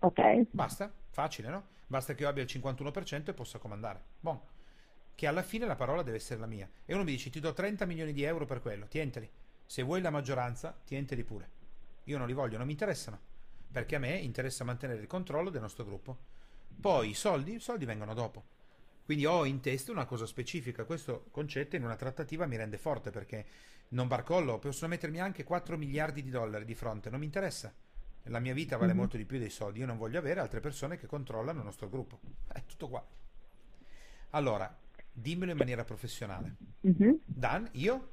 [0.00, 0.46] Ok.
[0.50, 1.66] Basta, facile, no?
[1.86, 4.02] Basta che io abbia il 51% e possa comandare.
[4.20, 4.40] Buon.
[5.14, 6.68] Che alla fine la parola deve essere la mia.
[6.86, 9.28] E uno mi dice, ti do 30 milioni di euro per quello, tienteli.
[9.66, 11.50] Se vuoi la maggioranza, tienteli pure.
[12.04, 13.20] Io non li voglio, non mi interessano.
[13.70, 16.16] Perché a me interessa mantenere il controllo del nostro gruppo.
[16.80, 18.44] Poi i soldi, i soldi vengono dopo.
[19.04, 20.84] Quindi ho in testa una cosa specifica.
[20.84, 23.44] Questo concetto in una trattativa mi rende forte perché
[23.88, 27.74] non barcollo, possono mettermi anche 4 miliardi di dollari di fronte, non mi interessa.
[28.24, 28.98] La mia vita vale mm-hmm.
[28.98, 31.88] molto di più dei soldi, io non voglio avere altre persone che controllano il nostro
[31.88, 32.18] gruppo.
[32.52, 33.02] È tutto qua.
[34.30, 34.72] Allora,
[35.12, 36.56] dimmelo in maniera professionale.
[36.86, 37.14] Mm-hmm.
[37.24, 38.08] Dan, io?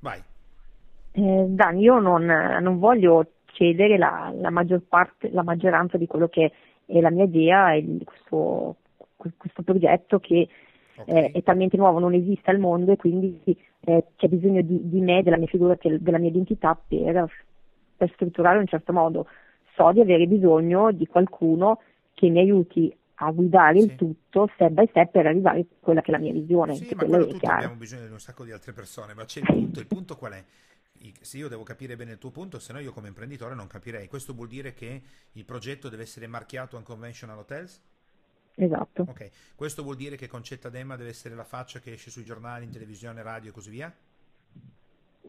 [0.00, 0.22] Vai.
[1.12, 6.28] Eh, Dan, io non, non voglio cedere la, la, maggior parte, la maggioranza di quello
[6.28, 6.52] che
[6.86, 8.76] è la mia idea e questo,
[9.16, 10.48] questo progetto che
[10.96, 11.24] okay.
[11.24, 13.40] eh, è talmente nuovo, non esiste al mondo e quindi
[13.80, 17.30] eh, c'è bisogno di, di, me, della mia figura, della mia identità per,
[18.02, 19.26] per strutturare in un certo modo.
[19.76, 21.80] So di avere bisogno di qualcuno
[22.14, 23.86] che mi aiuti a guidare sì.
[23.86, 26.74] il tutto step by step per arrivare a quella che è la mia visione.
[26.74, 29.46] Sì, ma quello tutto abbiamo bisogno di un sacco di altre persone, ma c'è il
[29.46, 30.44] punto, il punto qual è?
[31.20, 34.08] Se io devo capire bene il tuo punto, se no io come imprenditore non capirei.
[34.08, 37.80] Questo vuol dire che il progetto deve essere marchiato a Conventional Hotels?
[38.54, 39.06] Esatto.
[39.08, 42.64] Ok, questo vuol dire che Concetta Dema deve essere la faccia che esce sui giornali,
[42.64, 43.92] in televisione, radio e così via?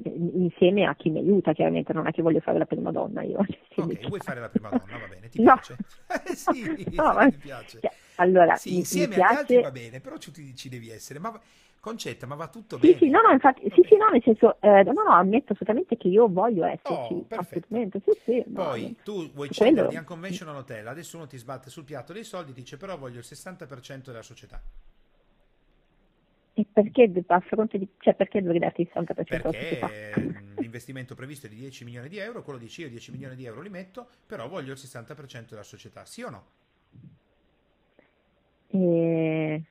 [0.09, 3.39] Insieme a chi mi aiuta, chiaramente, non è che voglio fare la prima donna io.
[3.39, 5.53] Ok, vuoi fare la prima donna, va bene, ti no.
[5.53, 5.77] piace?
[6.25, 7.79] Eh, sì, no, mi piace.
[7.79, 11.19] Cioè, allora, sì, insieme agli altri va bene, però ci, ci devi essere.
[11.19, 11.39] Ma
[11.83, 12.97] Concetta, ma va tutto sì, bene?
[12.97, 16.07] Sì, no, no, infatti, sì, sì, no, nel senso, eh, no, no, ammetto assolutamente che
[16.07, 18.43] io voglio esserci, oh, assolutamente, sì, sì.
[18.53, 22.13] Poi no, tu vuoi cederti a un conventional hotel, adesso uno ti sbatte sul piatto
[22.13, 24.61] dei soldi, dice però voglio il 60% della società.
[26.55, 31.49] E perché a fronte di, cioè perché dovrei darti il 60% Perché l'investimento previsto è
[31.49, 34.47] di 10 milioni di euro, quello dici io 10 milioni di euro li metto, però
[34.47, 36.45] voglio il 60% della società, sì o no?
[38.69, 39.63] Eh,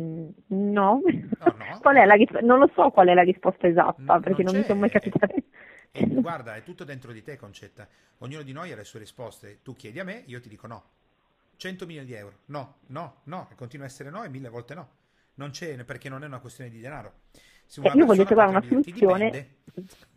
[0.00, 1.02] Mm, no,
[1.40, 1.78] oh, no.
[1.82, 4.52] qual è la risp- non lo so qual è la risposta esatta no, perché non,
[4.52, 5.34] non mi sono mai capitata.
[5.90, 7.88] E, guarda, è tutto dentro di te, Concetta.
[8.18, 9.58] Ognuno di noi ha le sue risposte.
[9.62, 10.84] Tu chiedi a me, io ti dico no.
[11.56, 12.38] 100 milioni di euro.
[12.46, 13.48] No, no, no.
[13.50, 14.88] E continua a essere no e mille volte no.
[15.38, 17.22] Non c'è perché non è una questione di denaro.
[17.66, 19.30] Se una eh, io voglio trovare una soluzione.
[19.30, 19.56] Dipende,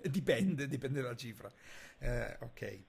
[0.09, 1.51] dipende, dipende dalla cifra.
[1.99, 2.61] Eh, ok.
[2.61, 2.83] E,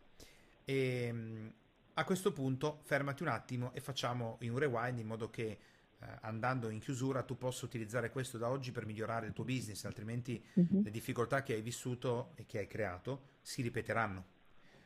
[0.64, 1.52] ehm,
[1.94, 5.58] a questo punto fermati un attimo e facciamo un rewind in modo che
[6.02, 9.84] eh, andando in chiusura tu possa utilizzare questo da oggi per migliorare il tuo business,
[9.84, 10.82] altrimenti uh-huh.
[10.82, 14.24] le difficoltà che hai vissuto e che hai creato si ripeteranno.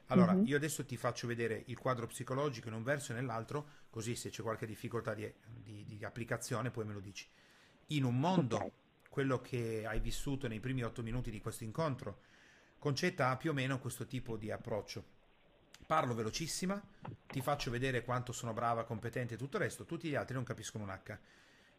[0.07, 0.45] Allora, uh-huh.
[0.45, 4.31] io adesso ti faccio vedere il quadro psicologico in un verso e nell'altro, così se
[4.31, 7.27] c'è qualche difficoltà di, di, di applicazione poi me lo dici.
[7.89, 8.73] In un mondo, okay.
[9.09, 12.21] quello che hai vissuto nei primi otto minuti di questo incontro,
[12.79, 15.15] Concetta ha più o meno questo tipo di approccio
[15.87, 16.83] parlo velocissima,
[17.27, 20.45] ti faccio vedere quanto sono brava, competente e tutto il resto, tutti gli altri non
[20.45, 21.17] capiscono un H.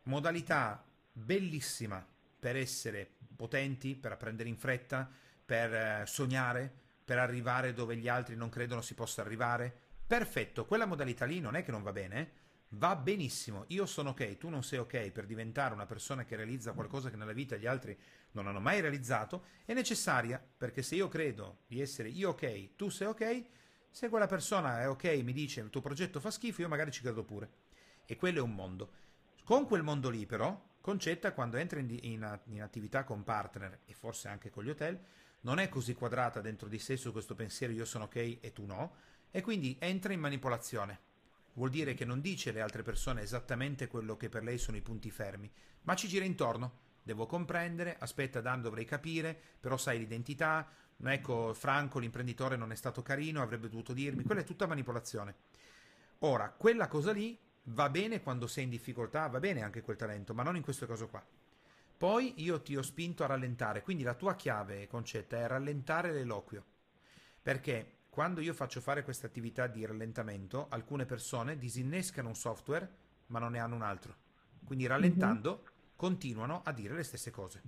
[0.03, 2.05] Modalità bellissima
[2.39, 5.09] per essere potenti, per apprendere in fretta,
[5.45, 9.73] per eh, sognare, per arrivare dove gli altri non credono si possa arrivare.
[10.05, 12.31] Perfetto, quella modalità lì non è che non va bene,
[12.71, 13.63] va benissimo.
[13.67, 17.15] Io sono ok, tu non sei ok per diventare una persona che realizza qualcosa che
[17.15, 17.97] nella vita gli altri
[18.31, 19.45] non hanno mai realizzato.
[19.63, 23.45] È necessaria perché se io credo di essere io ok, tu sei ok,
[23.89, 27.01] se quella persona è ok, mi dice il tuo progetto fa schifo, io magari ci
[27.01, 27.49] credo pure.
[28.05, 28.91] E quello è un mondo.
[29.45, 33.93] Con quel mondo lì, però, Concetta, quando entra in, in, in attività con partner e
[33.93, 34.99] forse anche con gli hotel,
[35.41, 38.65] non è così quadrata dentro di sé su questo pensiero io sono ok e tu
[38.65, 38.95] no,
[39.31, 40.99] e quindi entra in manipolazione.
[41.53, 44.81] Vuol dire che non dice alle altre persone esattamente quello che per lei sono i
[44.81, 45.51] punti fermi,
[45.83, 46.85] ma ci gira intorno.
[47.01, 50.69] Devo comprendere, aspetta Dan dovrei capire, però sai l'identità,
[51.03, 54.23] Ecco, Franco, l'imprenditore, non è stato carino, avrebbe dovuto dirmi.
[54.23, 55.35] Quella è tutta manipolazione.
[56.19, 60.33] Ora, quella cosa lì va bene quando sei in difficoltà, va bene anche quel talento,
[60.33, 61.23] ma non in questo caso qua.
[61.97, 66.63] Poi io ti ho spinto a rallentare, quindi la tua chiave, Concetta, è rallentare l'eloquio.
[67.41, 72.89] Perché quando io faccio fare questa attività di rallentamento, alcune persone disinnescano un software,
[73.27, 74.15] ma non ne hanno un altro.
[74.63, 75.71] Quindi rallentando, mm-hmm.
[75.95, 77.61] continuano a dire le stesse cose.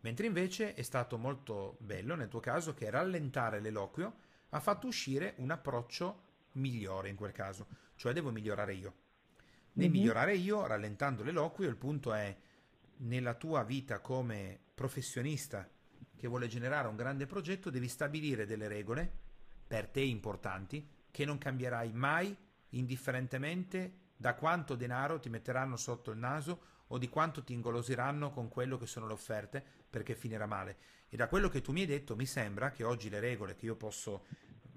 [0.00, 4.14] Mentre invece è stato molto bello nel tuo caso che rallentare l'eloquio
[4.50, 8.94] ha fatto uscire un approccio migliore in quel caso, cioè devo migliorare io.
[9.72, 9.98] Nel mm-hmm.
[9.98, 12.34] migliorare io, rallentando l'eloquio, il punto è
[13.02, 15.68] nella tua vita come professionista
[16.16, 19.10] che vuole generare un grande progetto, devi stabilire delle regole
[19.66, 22.36] per te importanti che non cambierai mai
[22.70, 28.48] indifferentemente da quanto denaro ti metteranno sotto il naso o di quanto ti ingolosiranno con
[28.48, 30.76] quello che sono le offerte perché finirà male.
[31.08, 33.66] E da quello che tu mi hai detto mi sembra che oggi le regole che
[33.66, 34.26] io posso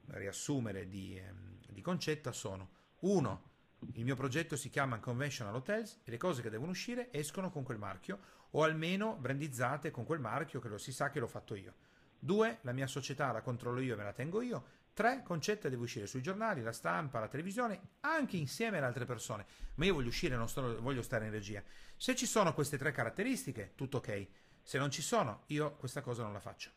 [0.08, 1.34] riassumere di, eh,
[1.70, 2.70] di Concetta sono
[3.00, 3.52] 1.
[3.94, 7.64] Il mio progetto si chiama Conventional Hotels e le cose che devono uscire escono con
[7.64, 8.20] quel marchio
[8.52, 11.74] o almeno brandizzate con quel marchio che lo si sa che l'ho fatto io.
[12.20, 12.60] 2.
[12.62, 14.82] La mia società la controllo io e me la tengo io.
[14.94, 15.24] 3.
[15.24, 19.46] Concetta deve uscire sui giornali, la stampa, la televisione, anche insieme ad altre persone.
[19.76, 21.64] Ma io voglio uscire, non sto, voglio stare in regia.
[21.98, 24.28] Se ci sono queste tre caratteristiche, tutto ok.
[24.62, 26.72] Se non ci sono, io questa cosa non la faccio.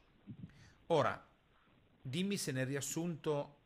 [0.86, 1.24] Ora,
[2.00, 3.59] dimmi se nel riassunto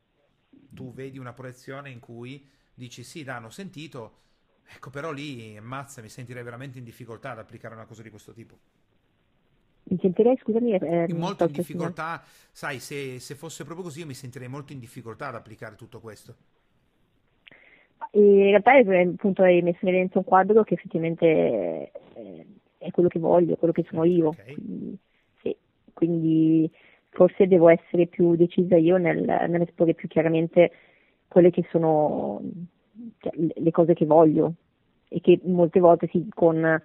[0.71, 2.49] tu vedi una proiezione in cui
[2.81, 4.13] dici sì, Dan, ho sentito,
[4.75, 8.33] ecco però lì, mazza, mi sentirei veramente in difficoltà ad applicare una cosa di questo
[8.33, 8.57] tipo.
[9.85, 12.23] Mi sentirei, scusami, eh, molto in difficoltà,
[12.53, 16.01] sai, se, se, fosse proprio così io mi sentirei molto in difficoltà ad applicare tutto
[16.01, 16.35] questo.
[18.13, 22.45] In realtà appunto hai messo in evidenza un quadro che effettivamente è,
[22.79, 24.29] è quello che voglio, quello che sono io.
[24.29, 24.55] Okay.
[24.55, 24.99] Quindi,
[25.43, 25.57] sì,
[25.93, 26.71] quindi
[27.11, 30.71] forse devo essere più decisa io nel, nell'esporre più chiaramente
[31.31, 32.43] quelle che sono
[33.19, 34.55] cioè, le cose che voglio
[35.09, 36.83] e che molte volte sì, con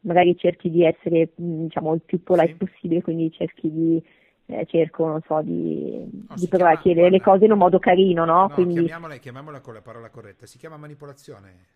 [0.00, 4.02] magari cerchi di essere diciamo il più polite possibile, quindi cerchi di
[4.46, 7.58] eh, cerco, non so, di, di provare chiama, a chiedere guarda, le cose in un
[7.58, 8.40] modo carino, no?
[8.40, 8.74] no quindi...
[8.74, 11.72] chiamiamola, chiamiamola con la parola corretta, si chiama manipolazione.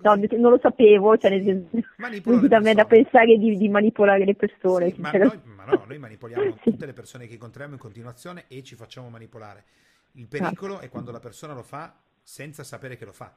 [0.00, 4.34] no, non lo sapevo, cioè nel senso, da me da pensare di, di, manipolare le
[4.34, 4.90] persone.
[4.90, 6.70] Sì, ma, noi, ma, no, noi manipoliamo sì.
[6.70, 9.64] tutte le persone che incontriamo in continuazione e ci facciamo manipolare.
[10.12, 13.36] Il pericolo è quando la persona lo fa senza sapere che lo fa.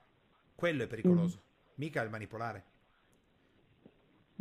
[0.54, 1.72] Quello è pericoloso, mm.
[1.76, 2.64] mica il manipolare.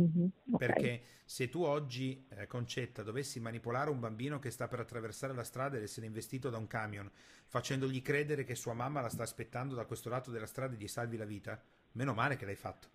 [0.01, 0.67] Mm-hmm, okay.
[0.67, 5.45] Perché se tu oggi, eh, Concetta, dovessi manipolare un bambino che sta per attraversare la
[5.45, 7.11] strada ed essere investito da un camion,
[7.47, 10.89] facendogli credere che sua mamma la sta aspettando da questo lato della strada e gli
[10.89, 11.61] salvi la vita,
[11.93, 12.89] meno male che l'hai fatto.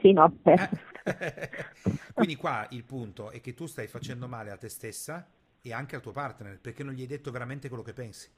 [0.00, 0.38] Sì, no.
[0.44, 0.68] Eh?
[2.14, 5.28] Quindi qua il punto è che tu stai facendo male a te stessa
[5.60, 8.30] e anche al tuo partner, perché non gli hai detto veramente quello che pensi.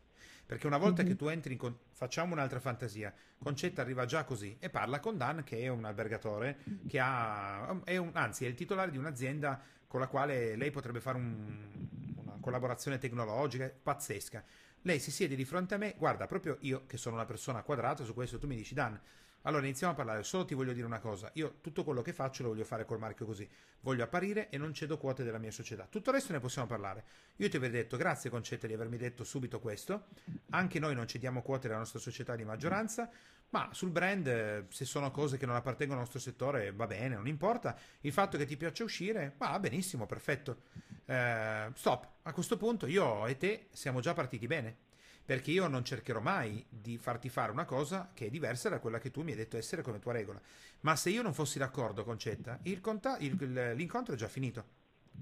[0.50, 1.12] Perché una volta mm-hmm.
[1.12, 1.58] che tu entri in...
[1.60, 1.76] Con...
[1.92, 3.14] Facciamo un'altra fantasia.
[3.40, 7.80] Concetta arriva già così e parla con Dan, che è un albergatore, che ha...
[7.84, 8.10] È un...
[8.14, 11.86] anzi, è il titolare di un'azienda con la quale lei potrebbe fare un...
[12.16, 14.42] una collaborazione tecnologica pazzesca.
[14.82, 18.02] Lei si siede di fronte a me, guarda, proprio io che sono una persona quadrata,
[18.02, 19.00] su questo tu mi dici, Dan,
[19.42, 22.42] allora iniziamo a parlare, solo ti voglio dire una cosa, io tutto quello che faccio
[22.42, 23.48] lo voglio fare col marchio così,
[23.80, 27.04] voglio apparire e non cedo quote della mia società, tutto il resto ne possiamo parlare.
[27.36, 30.08] Io ti avrei detto grazie Concetta di avermi detto subito questo,
[30.50, 33.10] anche noi non cediamo quote della nostra società di maggioranza,
[33.50, 37.26] ma sul brand se sono cose che non appartengono al nostro settore va bene, non
[37.26, 40.62] importa, il fatto che ti piaccia uscire va benissimo, perfetto.
[41.06, 44.88] Eh, stop, a questo punto io e te siamo già partiti bene
[45.30, 48.98] perché io non cercherò mai di farti fare una cosa che è diversa da quella
[48.98, 50.40] che tu mi hai detto essere come tua regola.
[50.80, 53.36] Ma se io non fossi d'accordo, Concetta, il conta- il,
[53.76, 54.64] l'incontro è già finito.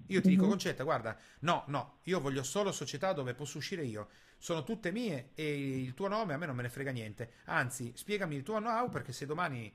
[0.06, 0.48] Io ti dico, mhm.
[0.48, 4.08] Concetta, guarda, no, no, io voglio solo società dove posso uscire io.
[4.38, 7.32] Sono tutte mie e il tuo nome a me non me ne frega niente.
[7.44, 9.70] Anzi, spiegami il tuo know-how perché se domani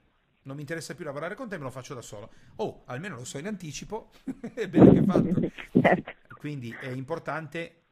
[0.46, 2.32] non mi interessa più lavorare con te, me lo faccio da solo.
[2.56, 4.10] Oh, almeno lo so in anticipo,
[4.56, 5.52] è bene che fatto.
[5.80, 6.12] Certo.
[6.40, 7.83] Quindi è importante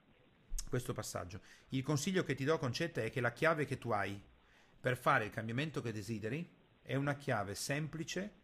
[0.71, 1.41] questo passaggio.
[1.69, 4.17] Il consiglio che ti do, Concetta, è che la chiave che tu hai
[4.79, 6.49] per fare il cambiamento che desideri
[6.81, 8.39] è una chiave semplice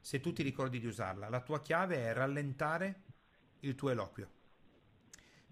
[0.00, 1.28] se tu ti ricordi di usarla.
[1.28, 3.02] La tua chiave è rallentare
[3.60, 4.30] il tuo eloquio.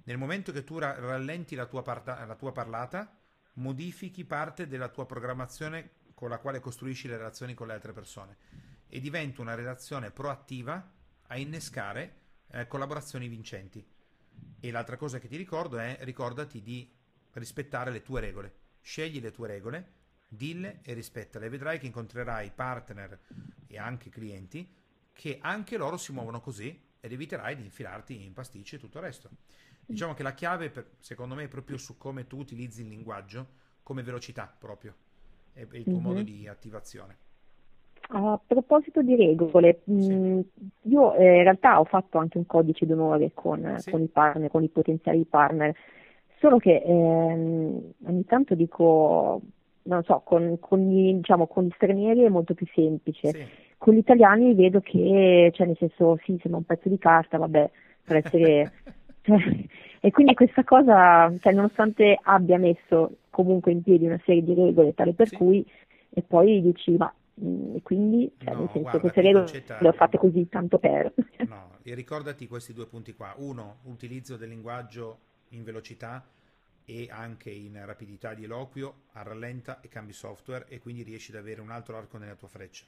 [0.05, 3.18] Nel momento che tu ra- rallenti la tua, parta- la tua parlata,
[3.55, 8.37] modifichi parte della tua programmazione con la quale costruisci le relazioni con le altre persone
[8.89, 10.91] e diventa una relazione proattiva
[11.27, 13.87] a innescare eh, collaborazioni vincenti.
[14.64, 16.90] E l'altra cosa che ti ricordo è ricordati di
[17.32, 18.54] rispettare le tue regole.
[18.80, 19.92] Scegli le tue regole,
[20.26, 21.50] dille e rispettale.
[21.50, 23.20] Vedrai che incontrerai partner
[23.66, 24.74] e anche clienti
[25.12, 29.04] che anche loro si muovono così ed eviterai di infilarti in pasticci e tutto il
[29.04, 29.28] resto.
[29.84, 33.56] Diciamo che la chiave, per, secondo me, è proprio su come tu utilizzi il linguaggio,
[33.82, 34.96] come velocità proprio,
[35.52, 36.02] e il tuo mm-hmm.
[36.02, 37.18] modo di attivazione.
[38.07, 40.12] A proposito di regole, sì.
[40.12, 40.40] mm,
[40.82, 43.90] io eh, in realtà ho fatto anche un codice d'onore con, sì.
[43.90, 45.74] con, i partner, con i potenziali partner,
[46.38, 49.40] solo che ehm, ogni tanto dico,
[49.84, 53.44] non so, con, con, gli, diciamo, con, gli, stranieri è molto più semplice, sì.
[53.78, 57.70] con gli italiani vedo che, cioè nel senso, sì, sembra un pezzo di carta, vabbè,
[58.05, 58.72] per essere...
[59.22, 59.38] cioè,
[60.00, 64.92] e quindi questa cosa, cioè, nonostante abbia messo comunque in piedi una serie di regole
[64.92, 65.64] tale per cui,
[66.11, 69.93] e poi dici, ma e quindi cioè, no, nel senso guarda, queste regole le ho
[69.93, 71.12] fatte così tanto per.
[71.47, 73.35] No, e ricordati questi due punti qua.
[73.39, 75.18] Uno, utilizzo del linguaggio
[75.51, 76.26] in velocità
[76.85, 81.61] e anche in rapidità di eloquio rallenta e cambi software e quindi riesci ad avere
[81.61, 82.85] un altro arco nella tua freccia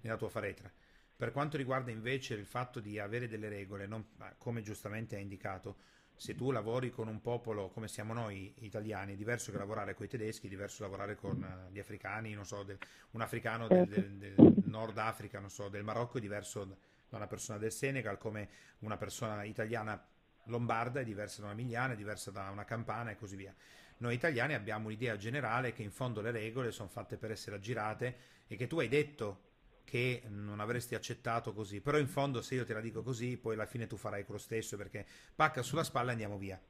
[0.00, 0.70] nella tua faretra.
[1.16, 4.04] Per quanto riguarda invece il fatto di avere delle regole non,
[4.38, 5.76] come giustamente hai indicato
[6.18, 10.04] se tu lavori con un popolo come siamo noi italiani, è diverso che lavorare con
[10.04, 12.76] i tedeschi, è diverso lavorare con uh, gli africani, non so, del,
[13.12, 16.64] un africano del, del, del, Nord Africa, non so, del Marocco è diverso
[17.08, 18.48] da una persona del Senegal, come
[18.80, 20.04] una persona italiana
[20.46, 23.54] lombarda è diversa da una migliana, è diversa da una campana e così via.
[23.98, 28.16] Noi italiani abbiamo un'idea generale che in fondo le regole sono fatte per essere aggirate
[28.48, 29.46] e che tu hai detto
[29.88, 33.54] che non avresti accettato così, però in fondo se io te la dico così, poi
[33.54, 36.60] alla fine tu farai quello stesso perché pacca sulla spalla e andiamo via.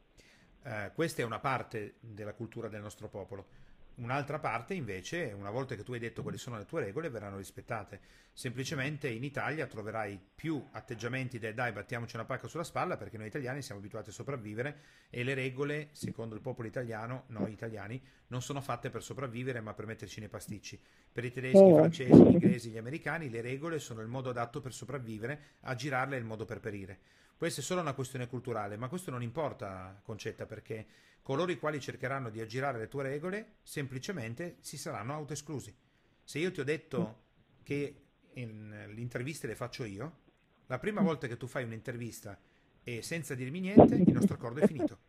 [0.62, 3.66] Eh, questa è una parte della cultura del nostro popolo.
[3.98, 7.38] Un'altra parte invece, una volta che tu hai detto quali sono le tue regole, verranno
[7.38, 8.00] rispettate.
[8.32, 13.26] Semplicemente in Italia troverai più atteggiamenti del dai battiamoci una pacca sulla spalla perché noi
[13.26, 14.76] italiani siamo abituati a sopravvivere
[15.10, 19.74] e le regole, secondo il popolo italiano, noi italiani, non sono fatte per sopravvivere ma
[19.74, 20.80] per metterci nei pasticci.
[21.10, 24.60] Per i tedeschi, i francesi, gli inglesi, gli americani le regole sono il modo adatto
[24.60, 26.98] per sopravvivere, a girarle è il modo per perire.
[27.36, 30.86] Questa è solo una questione culturale, ma questo non importa, Concetta, perché
[31.28, 35.76] coloro i quali cercheranno di aggirare le tue regole semplicemente si saranno autoesclusi.
[36.24, 37.24] Se io ti ho detto
[37.62, 40.20] che le interviste le faccio io,
[40.68, 42.40] la prima volta che tu fai un'intervista
[42.82, 45.00] e senza dirmi niente, il nostro accordo è finito.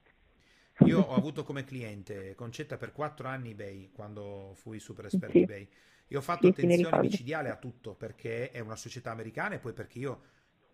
[0.80, 5.43] Io ho avuto come cliente Concetta per quattro anni eBay, quando fui super esperto sì.
[5.43, 5.70] eBay.
[6.07, 9.72] Io ho fatto sì, attenzione micidiale a tutto perché è una società americana e poi
[9.72, 10.22] perché io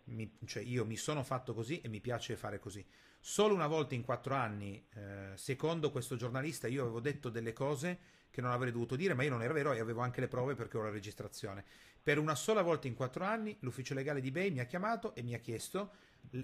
[0.06, 2.84] mi, cioè io mi sono fatto così e mi piace fare così.
[3.18, 7.98] Solo una volta in quattro anni, eh, secondo questo giornalista, io avevo detto delle cose
[8.30, 10.54] che non avrei dovuto dire, ma io non era vero e avevo anche le prove
[10.54, 11.64] perché ho la registrazione.
[12.02, 15.22] Per una sola volta in quattro anni l'ufficio legale di Bay mi ha chiamato e
[15.22, 15.90] mi ha chiesto,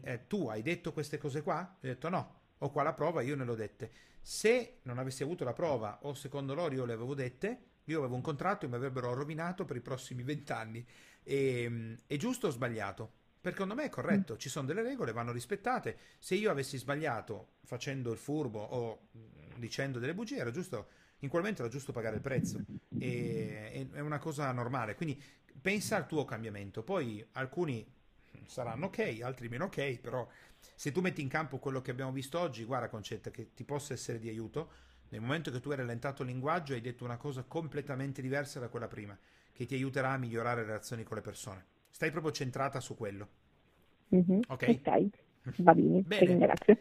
[0.02, 1.76] eh, tu hai detto queste cose qua?
[1.76, 3.92] Ho detto no, ho qua la prova, io ne l'ho dette.
[4.20, 8.14] Se non avessi avuto la prova o secondo loro io le avevo dette, io avevo
[8.14, 10.84] un contratto e mi avrebbero rovinato per i prossimi vent'anni.
[11.22, 13.20] E, è giusto o sbagliato?
[13.42, 15.98] Perché secondo me è corretto, ci sono delle regole, vanno rispettate.
[16.20, 19.08] Se io avessi sbagliato facendo il furbo o
[19.56, 20.86] dicendo delle bugie, era giusto,
[21.18, 22.60] in quel momento era giusto pagare il prezzo.
[23.00, 24.94] E, è una cosa normale.
[24.94, 25.20] Quindi
[25.60, 26.84] pensa al tuo cambiamento.
[26.84, 27.84] Poi alcuni
[28.46, 30.24] saranno ok, altri meno ok, però
[30.76, 33.92] se tu metti in campo quello che abbiamo visto oggi, guarda Concetta, che ti possa
[33.92, 34.70] essere di aiuto,
[35.08, 38.68] nel momento che tu hai rallentato il linguaggio hai detto una cosa completamente diversa da
[38.68, 39.18] quella prima,
[39.52, 41.66] che ti aiuterà a migliorare le relazioni con le persone.
[41.92, 43.28] Stai proprio centrata su quello.
[44.14, 44.40] Mm-hmm.
[44.48, 44.68] Ok.
[44.68, 45.08] Ok,
[45.58, 46.26] va bene, bene.
[46.26, 46.78] ringrazio.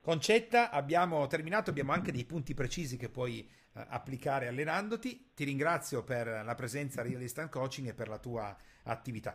[0.00, 5.32] Concetta, abbiamo terminato, abbiamo anche dei punti precisi che puoi uh, applicare allenandoti.
[5.34, 9.34] Ti ringrazio per la presenza a Real Instant Coaching e per la tua attività.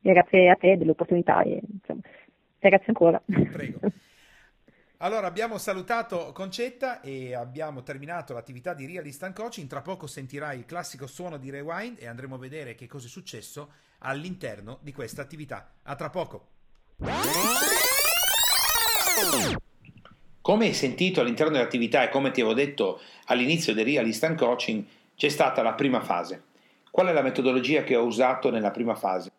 [0.00, 2.02] Grazie a te dell'opportunità e insomma,
[2.58, 3.20] grazie ancora.
[3.24, 3.80] Prego.
[5.00, 9.68] Allora, abbiamo salutato Concetta e abbiamo terminato l'attività di Real Instant Coaching.
[9.68, 13.08] Tra poco sentirai il classico suono di Rewind e andremo a vedere che cosa è
[13.08, 15.70] successo all'interno di questa attività.
[15.84, 16.48] A tra poco.
[20.40, 24.84] Come hai sentito all'interno dell'attività e come ti avevo detto all'inizio del Real Instant Coaching,
[25.14, 26.42] c'è stata la prima fase.
[26.90, 29.30] Qual è la metodologia che ho usato nella prima fase?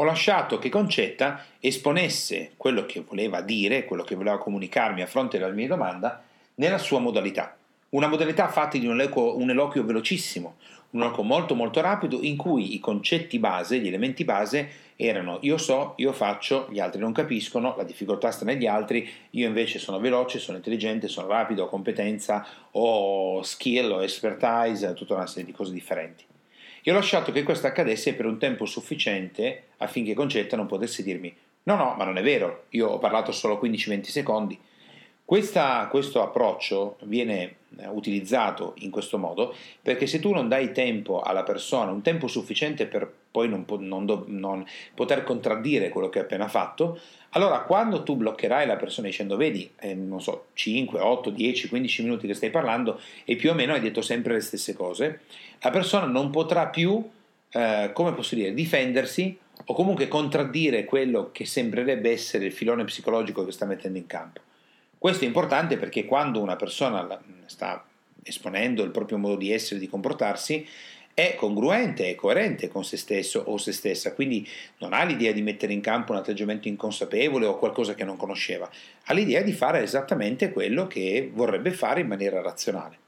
[0.00, 5.36] Ho lasciato che Concetta esponesse quello che voleva dire, quello che voleva comunicarmi a fronte
[5.36, 6.22] della mia domanda,
[6.54, 7.54] nella sua modalità.
[7.90, 10.56] Una modalità fatta di un eloquio, un eloquio velocissimo,
[10.92, 15.58] un eloquio molto molto rapido in cui i concetti base, gli elementi base erano io
[15.58, 20.00] so, io faccio, gli altri non capiscono, la difficoltà sta negli altri, io invece sono
[20.00, 25.52] veloce, sono intelligente, sono rapido, ho competenza, ho skill, ho expertise, tutta una serie di
[25.52, 26.24] cose differenti.
[26.82, 31.34] E ho lasciato che questo accadesse per un tempo sufficiente affinché Concetta non potesse dirmi
[31.62, 34.58] no, no, ma non è vero, io ho parlato solo 15-20 secondi.
[35.30, 41.20] Questa, questo approccio viene eh, utilizzato in questo modo perché se tu non dai tempo
[41.20, 46.22] alla persona, un tempo sufficiente per poi non, non, non poter contraddire quello che ha
[46.22, 46.98] appena fatto,
[47.30, 52.02] allora quando tu bloccherai la persona dicendo vedi, eh, non so, 5, 8, 10, 15
[52.02, 55.20] minuti che stai parlando e più o meno hai detto sempre le stesse cose,
[55.60, 57.08] la persona non potrà più,
[57.52, 63.44] eh, come posso dire, difendersi o comunque contraddire quello che sembrerebbe essere il filone psicologico
[63.44, 64.40] che sta mettendo in campo.
[65.00, 67.08] Questo è importante perché quando una persona
[67.46, 67.82] sta
[68.22, 70.68] esponendo il proprio modo di essere, di comportarsi,
[71.14, 74.46] è congruente, è coerente con se stesso o se stessa, quindi
[74.76, 78.68] non ha l'idea di mettere in campo un atteggiamento inconsapevole o qualcosa che non conosceva,
[79.06, 82.98] ha l'idea di fare esattamente quello che vorrebbe fare in maniera razionale.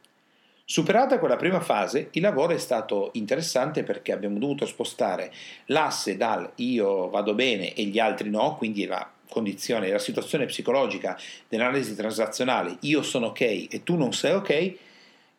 [0.65, 5.31] Superata quella prima fase, il lavoro è stato interessante perché abbiamo dovuto spostare
[5.67, 11.19] l'asse dal io vado bene e gli altri no, quindi la condizione, la situazione psicologica
[11.49, 14.75] dell'analisi transazionale io sono ok e tu non sei ok,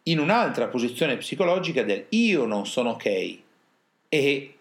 [0.03, 3.37] in un'altra posizione psicologica del io non sono ok
[4.09, 4.55] e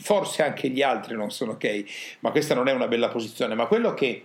[0.00, 1.84] forse anche gli altri non sono ok,
[2.20, 4.24] ma questa non è una bella posizione, ma quello che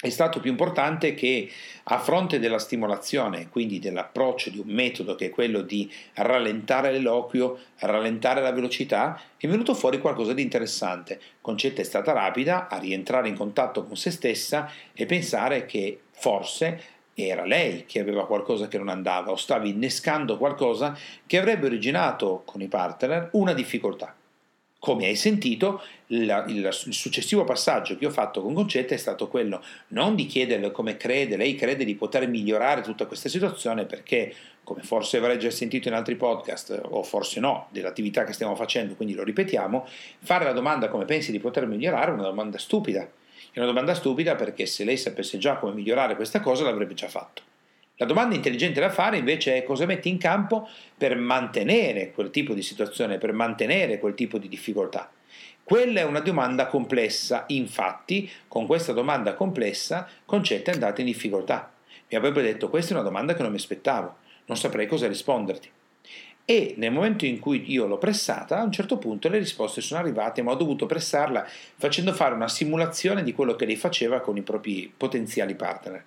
[0.00, 1.50] è stato più importante che
[1.82, 7.58] a fronte della stimolazione, quindi dell'approccio di un metodo che è quello di rallentare l'eloquio,
[7.78, 11.20] rallentare la velocità, è venuto fuori qualcosa di interessante.
[11.40, 16.80] Concetta è stata rapida a rientrare in contatto con se stessa e pensare che forse
[17.14, 20.96] era lei che aveva qualcosa che non andava o stava innescando qualcosa
[21.26, 24.14] che avrebbe originato con i partner una difficoltà.
[24.80, 26.56] Come hai sentito, il, il,
[26.86, 30.96] il, successivo passaggio che ho fatto con Concetta è stato quello non di chiederle come
[30.96, 35.88] crede, lei crede di poter migliorare tutta questa situazione perché, come forse avrei già sentito
[35.88, 39.84] in altri podcast, o forse no, dell'attività che stiamo facendo, quindi lo ripetiamo,
[40.20, 43.02] fare la domanda come pensi di poter migliorare è una domanda stupida.
[43.50, 47.08] È una domanda stupida perché se lei sapesse già come migliorare questa cosa l'avrebbe già
[47.08, 47.42] fatto.
[48.00, 52.54] La domanda intelligente da fare invece è cosa metti in campo per mantenere quel tipo
[52.54, 55.10] di situazione, per mantenere quel tipo di difficoltà.
[55.64, 61.72] Quella è una domanda complessa, infatti con questa domanda complessa Concetta è andata in difficoltà.
[62.08, 64.14] Mi avrebbe detto questa è una domanda che non mi aspettavo,
[64.46, 65.68] non saprei cosa risponderti.
[66.44, 69.98] E nel momento in cui io l'ho pressata, a un certo punto le risposte sono
[69.98, 71.44] arrivate, ma ho dovuto pressarla
[71.74, 76.04] facendo fare una simulazione di quello che lei faceva con i propri potenziali partner.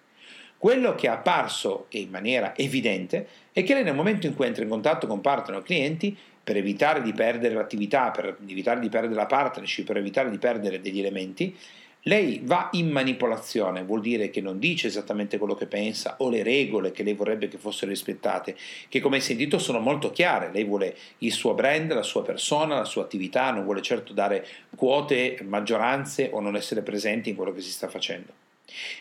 [0.62, 4.62] Quello che è apparso in maniera evidente è che lei nel momento in cui entra
[4.62, 9.16] in contatto con partner o clienti, per evitare di perdere l'attività, per evitare di perdere
[9.16, 11.58] la partnership, per evitare di perdere degli elementi,
[12.02, 16.44] lei va in manipolazione, vuol dire che non dice esattamente quello che pensa o le
[16.44, 18.56] regole che lei vorrebbe che fossero rispettate,
[18.88, 20.52] che come hai sentito sono molto chiare.
[20.54, 24.46] Lei vuole il suo brand, la sua persona, la sua attività, non vuole certo dare
[24.76, 28.50] quote, maggioranze o non essere presente in quello che si sta facendo.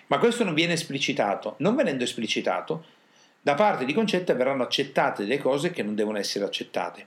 [0.07, 1.55] Ma questo non viene esplicitato.
[1.59, 2.85] Non venendo esplicitato,
[3.41, 7.07] da parte di Concetta verranno accettate delle cose che non devono essere accettate.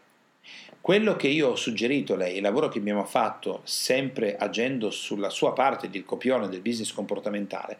[0.81, 5.29] Quello che io ho suggerito a lei, il lavoro che abbiamo fatto sempre agendo sulla
[5.29, 7.77] sua parte del copione del business comportamentale,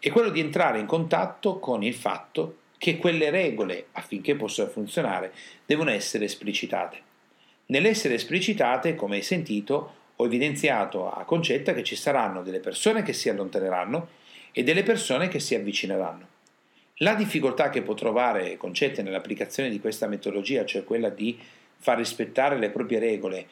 [0.00, 5.32] è quello di entrare in contatto con il fatto che quelle regole, affinché possano funzionare,
[5.66, 7.02] devono essere esplicitate.
[7.66, 13.12] Nell'essere esplicitate, come hai sentito, ho evidenziato a Concetta che ci saranno delle persone che
[13.12, 14.08] si allontaneranno
[14.52, 16.26] e delle persone che si avvicineranno.
[17.02, 21.38] La difficoltà che può trovare Concetta nell'applicazione di questa metodologia, cioè quella di
[21.78, 23.46] far rispettare le proprie regole,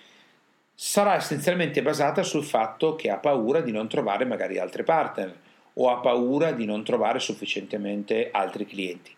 [0.74, 5.34] sarà essenzialmente basata sul fatto che ha paura di non trovare magari altri partner
[5.74, 9.14] o ha paura di non trovare sufficientemente altri clienti.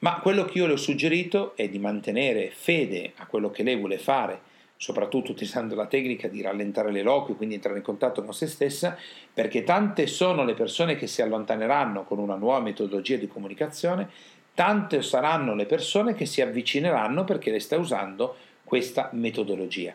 [0.00, 3.76] Ma quello che io le ho suggerito è di mantenere fede a quello che lei
[3.76, 4.40] vuole fare
[4.78, 8.96] soprattutto utilizzando la tecnica di rallentare l'eloquio, quindi entrare in contatto con se stessa,
[9.34, 14.08] perché tante sono le persone che si allontaneranno con una nuova metodologia di comunicazione,
[14.54, 19.94] tante saranno le persone che si avvicineranno perché le sta usando questa metodologia.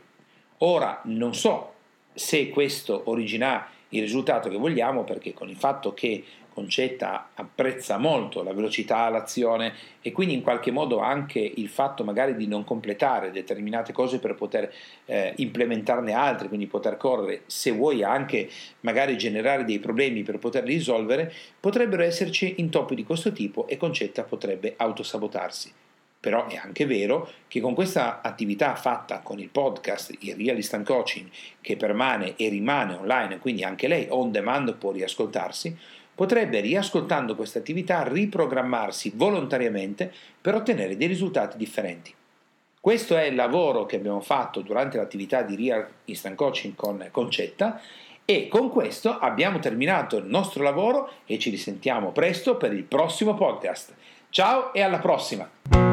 [0.59, 1.73] Ora non so
[2.13, 6.23] se questo originerà il risultato che vogliamo, perché con il fatto che
[6.53, 12.35] Concetta apprezza molto la velocità all'azione e quindi in qualche modo anche il fatto magari
[12.35, 14.71] di non completare determinate cose per poter
[15.05, 18.49] eh, implementarne altre, quindi poter correre, se vuoi anche
[18.81, 24.23] magari generare dei problemi per poterli risolvere, potrebbero esserci intoppi di questo tipo e Concetta
[24.23, 25.71] potrebbe autosabotarsi.
[26.19, 30.85] Però è anche vero che con questa attività fatta con il podcast, il Real Instant
[30.85, 31.27] Coaching,
[31.59, 35.77] che permane e rimane online, quindi anche lei on demand può riascoltarsi,
[36.15, 42.13] potrebbe, riascoltando questa attività, riprogrammarsi volontariamente per ottenere dei risultati differenti.
[42.79, 47.79] Questo è il lavoro che abbiamo fatto durante l'attività di Real Instant Coaching con Concetta
[48.25, 53.35] e con questo abbiamo terminato il nostro lavoro e ci risentiamo presto per il prossimo
[53.35, 53.93] podcast.
[54.29, 55.92] Ciao e alla prossima!